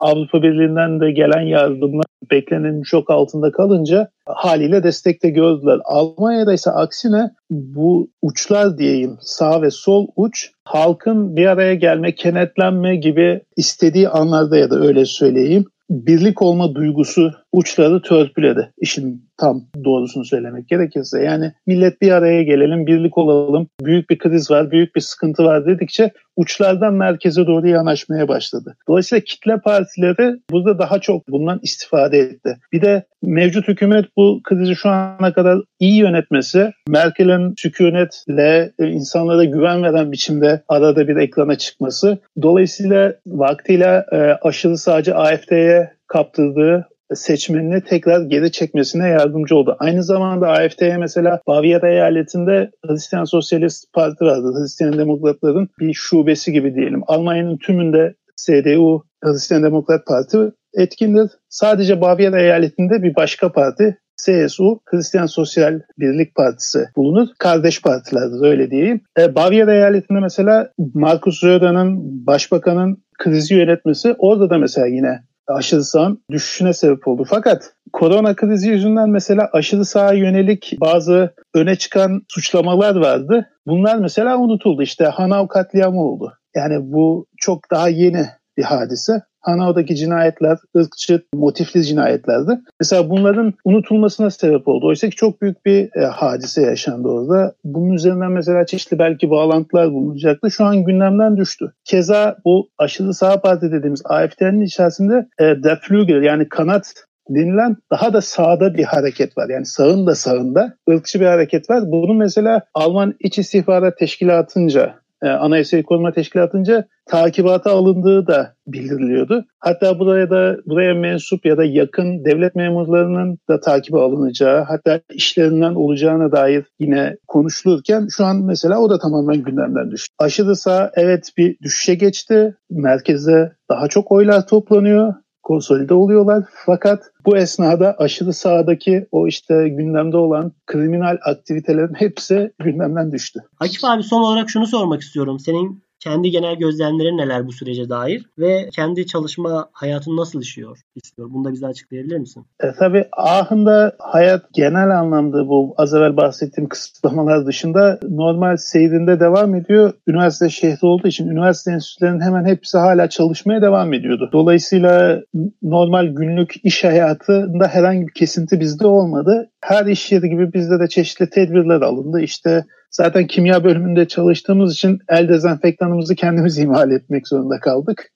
Avrupa 0.00 0.42
Birliği'nden 0.42 1.00
de 1.00 1.10
gelen 1.10 1.40
yardımlar 1.40 2.04
beklenenin 2.30 2.82
çok 2.82 3.10
altında 3.10 3.52
kalınca 3.52 4.08
haliyle 4.26 4.82
destekte 4.82 5.30
gördüler. 5.30 5.78
Almanya'da 5.84 6.52
ise 6.52 6.70
aksine 6.70 7.30
bu 7.50 8.10
uçlar 8.22 8.78
diyeyim 8.78 9.16
sağ 9.20 9.62
ve 9.62 9.70
sol 9.70 10.06
uç 10.16 10.50
halkın 10.64 11.36
bir 11.36 11.46
araya 11.46 11.74
gelme, 11.74 12.14
kenetlenme 12.14 12.96
gibi 12.96 13.40
istediği 13.56 14.08
anlarda 14.08 14.56
ya 14.56 14.70
da 14.70 14.80
öyle 14.80 15.04
söyleyeyim 15.04 15.64
birlik 15.90 16.42
olma 16.42 16.74
duygusu 16.74 17.32
uçları 17.52 18.02
törpüledi. 18.02 18.72
İşin 18.78 19.28
tam 19.36 19.64
doğrusunu 19.84 20.24
söylemek 20.24 20.68
gerekirse. 20.68 21.22
Yani 21.22 21.52
millet 21.66 22.02
bir 22.02 22.12
araya 22.12 22.42
gelelim, 22.42 22.86
birlik 22.86 23.18
olalım, 23.18 23.68
büyük 23.80 24.10
bir 24.10 24.18
kriz 24.18 24.50
var, 24.50 24.70
büyük 24.70 24.96
bir 24.96 25.00
sıkıntı 25.00 25.44
var 25.44 25.66
dedikçe 25.66 26.10
uçlardan 26.36 26.94
merkeze 26.94 27.46
doğru 27.46 27.68
yanaşmaya 27.68 28.28
başladı. 28.28 28.76
Dolayısıyla 28.88 29.24
kitle 29.24 29.60
partileri 29.60 30.40
burada 30.50 30.78
daha 30.78 30.98
çok 30.98 31.28
bundan 31.28 31.60
istifade 31.62 32.18
etti. 32.18 32.58
Bir 32.72 32.82
de 32.82 33.04
mevcut 33.22 33.68
hükümet 33.68 34.04
bu 34.16 34.40
krizi 34.44 34.76
şu 34.76 34.88
ana 34.88 35.32
kadar 35.32 35.58
iyi 35.80 35.96
yönetmesi, 35.96 36.72
Merkel'in 36.88 37.54
sükunetle 37.56 38.72
insanlara 38.78 39.44
güven 39.44 39.82
veren 39.82 40.12
biçimde 40.12 40.62
arada 40.68 41.08
bir 41.08 41.16
ekrana 41.16 41.58
çıkması, 41.58 42.18
dolayısıyla 42.42 43.14
vaktiyle 43.26 44.04
e, 44.12 44.16
aşırı 44.42 44.78
sağcı 44.78 45.16
AFD'ye 45.16 45.92
kaptırdığı 46.06 46.88
seçmenini 47.14 47.84
tekrar 47.84 48.22
geri 48.22 48.52
çekmesine 48.52 49.08
yardımcı 49.08 49.56
oldu. 49.56 49.76
Aynı 49.78 50.02
zamanda 50.02 50.48
AFD'ye 50.48 50.96
mesela 50.96 51.40
Bavyera 51.46 51.88
eyaletinde 51.88 52.70
Hristiyan 52.86 53.24
Sosyalist 53.24 53.92
Parti 53.92 54.24
vardı. 54.24 54.52
Hristiyan 54.60 54.98
Demokratların 54.98 55.68
bir 55.80 55.94
şubesi 55.94 56.52
gibi 56.52 56.74
diyelim. 56.74 57.02
Almanya'nın 57.06 57.58
tümünde 57.58 58.14
CDU, 58.46 59.04
Hristiyan 59.24 59.62
Demokrat 59.62 60.06
Parti 60.06 60.38
etkindir. 60.74 61.30
Sadece 61.48 62.00
Bavyera 62.00 62.40
eyaletinde 62.40 63.02
bir 63.02 63.14
başka 63.16 63.52
parti 63.52 63.98
CSU, 64.24 64.80
Hristiyan 64.84 65.26
Sosyal 65.26 65.80
Birlik 65.98 66.34
Partisi 66.34 66.78
bulunur. 66.96 67.28
Kardeş 67.38 67.82
partilerdir 67.82 68.46
öyle 68.46 68.70
diyeyim. 68.70 69.00
E, 69.18 69.34
Bavyera 69.34 69.74
eyaletinde 69.74 70.20
mesela 70.20 70.70
Markus 70.94 71.40
Söder'ın 71.40 72.26
başbakanın 72.26 73.02
krizi 73.18 73.54
yönetmesi 73.54 74.14
orada 74.18 74.50
da 74.50 74.58
mesela 74.58 74.86
yine 74.86 75.20
aşırı 75.48 75.84
sağın 75.84 76.24
düşüşüne 76.30 76.72
sebep 76.72 77.08
oldu. 77.08 77.24
Fakat 77.28 77.72
korona 77.92 78.36
krizi 78.36 78.68
yüzünden 78.68 79.10
mesela 79.10 79.50
aşırı 79.52 79.84
sağa 79.84 80.12
yönelik 80.12 80.76
bazı 80.80 81.34
öne 81.54 81.76
çıkan 81.76 82.22
suçlamalar 82.28 82.96
vardı. 82.96 83.50
Bunlar 83.66 83.96
mesela 83.96 84.38
unutuldu. 84.38 84.82
İşte 84.82 85.04
Hanav 85.04 85.46
katliamı 85.46 86.00
oldu. 86.00 86.32
Yani 86.56 86.92
bu 86.92 87.26
çok 87.36 87.70
daha 87.70 87.88
yeni 87.88 88.26
bir 88.56 88.62
hadise. 88.62 89.12
Hanao'daki 89.48 89.96
cinayetler 89.96 90.58
ırkçı, 90.76 91.22
motifli 91.34 91.84
cinayetlerdi. 91.84 92.60
Mesela 92.80 93.10
bunların 93.10 93.54
unutulmasına 93.64 94.30
sebep 94.30 94.68
oldu. 94.68 94.86
Oysa 94.86 95.08
ki 95.08 95.16
çok 95.16 95.42
büyük 95.42 95.66
bir 95.66 95.96
e, 95.96 96.04
hadise 96.04 96.62
yaşandı 96.62 97.08
orada. 97.08 97.54
Bunun 97.64 97.92
üzerinden 97.92 98.32
mesela 98.32 98.66
çeşitli 98.66 98.98
belki 98.98 99.30
bağlantılar 99.30 99.92
bulunacaktı. 99.92 100.50
Şu 100.50 100.64
an 100.64 100.84
gündemden 100.84 101.36
düştü. 101.36 101.72
Keza 101.84 102.36
bu 102.44 102.68
aşırı 102.78 103.14
sağ 103.14 103.40
parti 103.40 103.72
dediğimiz 103.72 104.02
AFD'nin 104.04 104.60
içerisinde 104.60 105.28
e, 105.38 105.44
Der 105.44 105.80
Flügel 105.80 106.22
yani 106.22 106.48
kanat 106.48 106.94
denilen 107.28 107.76
daha 107.90 108.12
da 108.12 108.20
sağda 108.20 108.74
bir 108.74 108.84
hareket 108.84 109.38
var. 109.38 109.48
Yani 109.48 109.66
sağın 109.66 110.06
da 110.06 110.14
sağında 110.14 110.74
ırkçı 110.90 111.20
bir 111.20 111.26
hareket 111.26 111.70
var. 111.70 111.82
Bunu 111.86 112.14
mesela 112.14 112.62
Alman 112.74 113.14
İç 113.20 113.38
İstihbarat 113.38 113.98
Teşkilatı'nca 113.98 114.94
e, 115.22 115.28
Anayasayı 115.28 115.82
Koruma 115.82 116.12
Teşkilatı'nca 116.12 116.88
takibata 117.06 117.70
alındığı 117.70 118.26
da 118.26 118.54
bildiriliyordu. 118.66 119.44
Hatta 119.58 119.98
buraya 119.98 120.30
da 120.30 120.56
buraya 120.66 120.94
mensup 120.94 121.46
ya 121.46 121.56
da 121.56 121.64
yakın 121.64 122.24
devlet 122.24 122.54
memurlarının 122.54 123.38
da 123.48 123.60
takibe 123.60 123.98
alınacağı, 123.98 124.64
hatta 124.64 125.00
işlerinden 125.10 125.74
olacağına 125.74 126.32
dair 126.32 126.64
yine 126.78 127.16
konuşulurken 127.28 128.06
şu 128.10 128.24
an 128.24 128.44
mesela 128.44 128.78
o 128.78 128.90
da 128.90 128.98
tamamen 128.98 129.42
gündemden 129.42 129.90
düştü. 129.90 130.14
Aşırı 130.18 130.56
sağ 130.56 130.90
evet 130.94 131.32
bir 131.36 131.56
düşüşe 131.62 131.94
geçti. 131.94 132.56
Merkezde 132.70 133.52
daha 133.70 133.88
çok 133.88 134.12
oylar 134.12 134.46
toplanıyor 134.46 135.14
konsolide 135.48 135.94
oluyorlar. 135.94 136.44
Fakat 136.66 137.02
bu 137.26 137.36
esnada 137.36 137.94
aşırı 137.98 138.32
sağdaki 138.32 139.06
o 139.12 139.26
işte 139.26 139.68
gündemde 139.68 140.16
olan 140.16 140.52
kriminal 140.66 141.16
aktivitelerin 141.24 141.94
hepsi 141.94 142.52
gündemden 142.58 143.12
düştü. 143.12 143.40
Akif 143.60 143.84
abi 143.84 144.02
son 144.02 144.20
olarak 144.20 144.50
şunu 144.50 144.66
sormak 144.66 145.00
istiyorum. 145.00 145.38
Senin 145.38 145.82
kendi 146.00 146.30
genel 146.30 146.56
gözlemlerin 146.56 147.18
neler 147.18 147.46
bu 147.46 147.52
sürece 147.52 147.88
dair 147.88 148.26
ve 148.38 148.68
kendi 148.74 149.06
çalışma 149.06 149.68
hayatın 149.72 150.16
nasıl 150.16 150.42
işiyor 150.42 150.78
istiyor. 150.94 151.28
Bunu 151.30 151.44
da 151.44 151.52
bize 151.52 151.66
açıklayabilir 151.66 152.18
misin? 152.18 152.46
E, 152.60 152.66
tabii 152.78 153.04
Ahın'da 153.12 153.96
hayat 153.98 154.54
genel 154.54 154.98
anlamda 154.98 155.48
bu 155.48 155.74
az 155.76 155.94
evvel 155.94 156.16
bahsettiğim 156.16 156.68
kısıtlamalar 156.68 157.46
dışında 157.46 158.00
normal 158.08 158.56
seyrinde 158.56 159.20
devam 159.20 159.54
ediyor. 159.54 159.92
Üniversite 160.06 160.50
şehri 160.50 160.86
olduğu 160.86 161.08
için 161.08 161.28
üniversite 161.28 161.72
enstitülerinin 161.72 162.20
hemen 162.20 162.44
hepsi 162.44 162.78
hala 162.78 163.08
çalışmaya 163.08 163.62
devam 163.62 163.92
ediyordu. 163.92 164.30
Dolayısıyla 164.32 165.22
normal 165.62 166.06
günlük 166.06 166.54
iş 166.64 166.84
hayatında 166.84 167.68
herhangi 167.68 168.06
bir 168.06 168.12
kesinti 168.12 168.60
bizde 168.60 168.86
olmadı. 168.86 169.50
Her 169.60 169.86
iş 169.86 170.12
yeri 170.12 170.30
gibi 170.30 170.52
bizde 170.52 170.80
de 170.80 170.88
çeşitli 170.88 171.30
tedbirler 171.30 171.80
alındı. 171.80 172.20
İşte 172.20 172.64
Zaten 172.90 173.26
kimya 173.26 173.64
bölümünde 173.64 174.08
çalıştığımız 174.08 174.72
için 174.72 174.98
el 175.08 175.28
dezenfektanımızı 175.28 176.14
kendimiz 176.14 176.58
imal 176.64 176.90
etmek 176.90 177.28
zorunda 177.28 177.60
kaldık. 177.60 178.10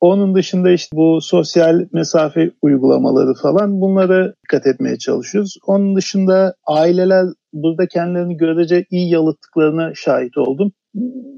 Onun 0.00 0.34
dışında 0.34 0.70
işte 0.70 0.96
bu 0.96 1.20
sosyal 1.20 1.86
mesafe 1.92 2.50
uygulamaları 2.62 3.34
falan 3.34 3.80
bunlara 3.80 4.34
dikkat 4.44 4.66
etmeye 4.66 4.98
çalışıyoruz. 4.98 5.56
Onun 5.66 5.96
dışında 5.96 6.54
aileler 6.66 7.26
burada 7.52 7.86
kendilerini 7.86 8.36
görece 8.36 8.84
iyi 8.90 9.10
yalıttıklarına 9.10 9.92
şahit 9.94 10.38
oldum 10.38 10.72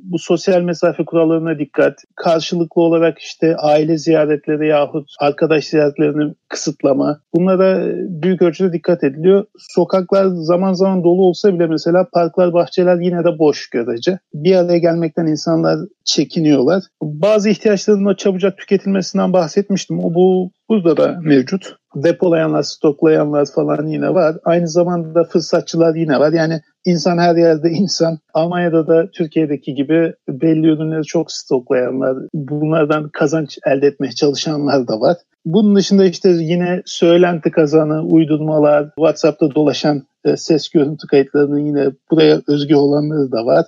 bu 0.02 0.18
sosyal 0.18 0.62
mesafe 0.62 1.04
kurallarına 1.04 1.58
dikkat, 1.58 1.94
karşılıklı 2.16 2.82
olarak 2.82 3.18
işte 3.18 3.56
aile 3.56 3.98
ziyaretleri 3.98 4.68
yahut 4.68 5.08
arkadaş 5.20 5.64
ziyaretlerini 5.64 6.34
kısıtlama 6.48 7.20
bunlara 7.34 7.86
büyük 8.22 8.42
ölçüde 8.42 8.72
dikkat 8.72 9.04
ediliyor. 9.04 9.44
Sokaklar 9.58 10.26
zaman 10.26 10.72
zaman 10.72 11.04
dolu 11.04 11.22
olsa 11.22 11.54
bile 11.54 11.66
mesela 11.66 12.08
parklar, 12.12 12.52
bahçeler 12.52 13.00
yine 13.00 13.24
de 13.24 13.38
boş 13.38 13.70
görece. 13.70 14.18
Bir 14.34 14.56
araya 14.56 14.78
gelmekten 14.78 15.26
insanlar 15.26 15.78
çekiniyorlar. 16.04 16.82
Bazı 17.02 17.48
ihtiyaçların 17.48 18.14
çabucak 18.14 18.58
tüketilmesinden 18.58 19.32
bahsetmiştim. 19.32 19.98
O 20.04 20.14
bu 20.14 20.50
burada 20.68 20.96
da 20.96 21.20
mevcut. 21.22 21.77
Depolayanlar, 21.94 22.62
stoklayanlar 22.62 23.46
falan 23.54 23.86
yine 23.86 24.14
var. 24.14 24.36
Aynı 24.44 24.68
zamanda 24.68 25.24
fırsatçılar 25.24 25.94
yine 25.94 26.20
var. 26.20 26.32
Yani 26.32 26.60
insan 26.84 27.18
her 27.18 27.36
yerde 27.36 27.70
insan. 27.70 28.18
Almanya'da 28.34 28.86
da 28.86 29.10
Türkiye'deki 29.10 29.74
gibi 29.74 30.14
belli 30.28 30.66
ürünleri 30.66 31.04
çok 31.04 31.32
stoklayanlar, 31.32 32.16
bunlardan 32.34 33.08
kazanç 33.08 33.58
elde 33.66 33.86
etmeye 33.86 34.12
çalışanlar 34.12 34.88
da 34.88 35.00
var. 35.00 35.16
Bunun 35.44 35.76
dışında 35.76 36.04
işte 36.04 36.28
yine 36.28 36.82
söylenti 36.84 37.50
kazanı, 37.50 38.02
uydurmalar, 38.02 38.84
WhatsApp'ta 38.96 39.54
dolaşan 39.54 40.02
e, 40.24 40.36
ses 40.36 40.68
görüntü 40.68 41.06
kayıtlarının 41.06 41.58
yine 41.58 41.86
buraya 42.10 42.40
özgü 42.48 42.74
olanları 42.74 43.32
da 43.32 43.46
var. 43.46 43.66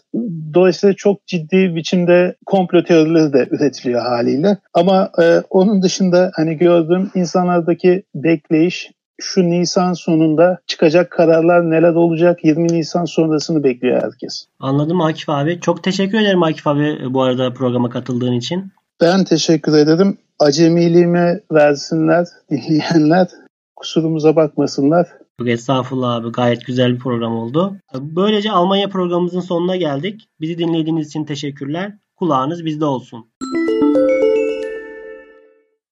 Dolayısıyla 0.55 0.95
çok 0.95 1.27
ciddi 1.27 1.75
biçimde 1.75 2.37
komplo 2.47 2.85
teorileri 2.85 3.33
de 3.33 3.49
üretiliyor 3.51 4.03
haliyle. 4.03 4.59
Ama 4.75 5.11
e, 5.23 5.43
onun 5.51 5.83
dışında 5.83 6.31
hani 6.35 6.57
gördüğüm 6.57 7.11
insanlardaki 7.15 8.03
bekleyiş 8.15 8.91
şu 9.21 9.51
Nisan 9.51 9.93
sonunda 9.93 10.59
çıkacak 10.67 11.11
kararlar 11.11 11.71
neler 11.71 11.95
olacak 11.95 12.45
20 12.45 12.69
Nisan 12.69 13.05
sonrasını 13.05 13.65
bekliyor 13.65 14.03
herkes. 14.03 14.47
Anladım 14.61 15.01
Akif 15.01 15.29
abi. 15.29 15.61
Çok 15.61 15.85
teşekkür 15.85 16.21
ederim 16.21 16.43
Akif 16.43 16.67
abi 16.67 16.99
bu 17.11 17.23
arada 17.23 17.53
programa 17.53 17.91
katıldığın 17.91 18.33
için. 18.33 18.73
Ben 19.01 19.25
teşekkür 19.25 19.79
ederim. 19.79 20.19
Acemiliğimi 20.41 21.41
versinler 21.53 22.27
dinleyenler. 22.51 23.29
Kusurumuza 23.77 24.37
bakmasınlar. 24.37 25.09
Yok 25.41 25.49
estağfurullah 25.49 26.15
abi 26.15 26.33
gayet 26.33 26.67
güzel 26.67 26.95
bir 26.95 26.99
program 26.99 27.37
oldu. 27.37 27.77
Böylece 27.95 28.51
Almanya 28.51 28.89
programımızın 28.89 29.41
sonuna 29.41 29.77
geldik. 29.77 30.29
Bizi 30.41 30.59
dinlediğiniz 30.59 31.07
için 31.09 31.25
teşekkürler. 31.25 31.93
Kulağınız 32.17 32.65
bizde 32.65 32.85
olsun. 32.85 33.27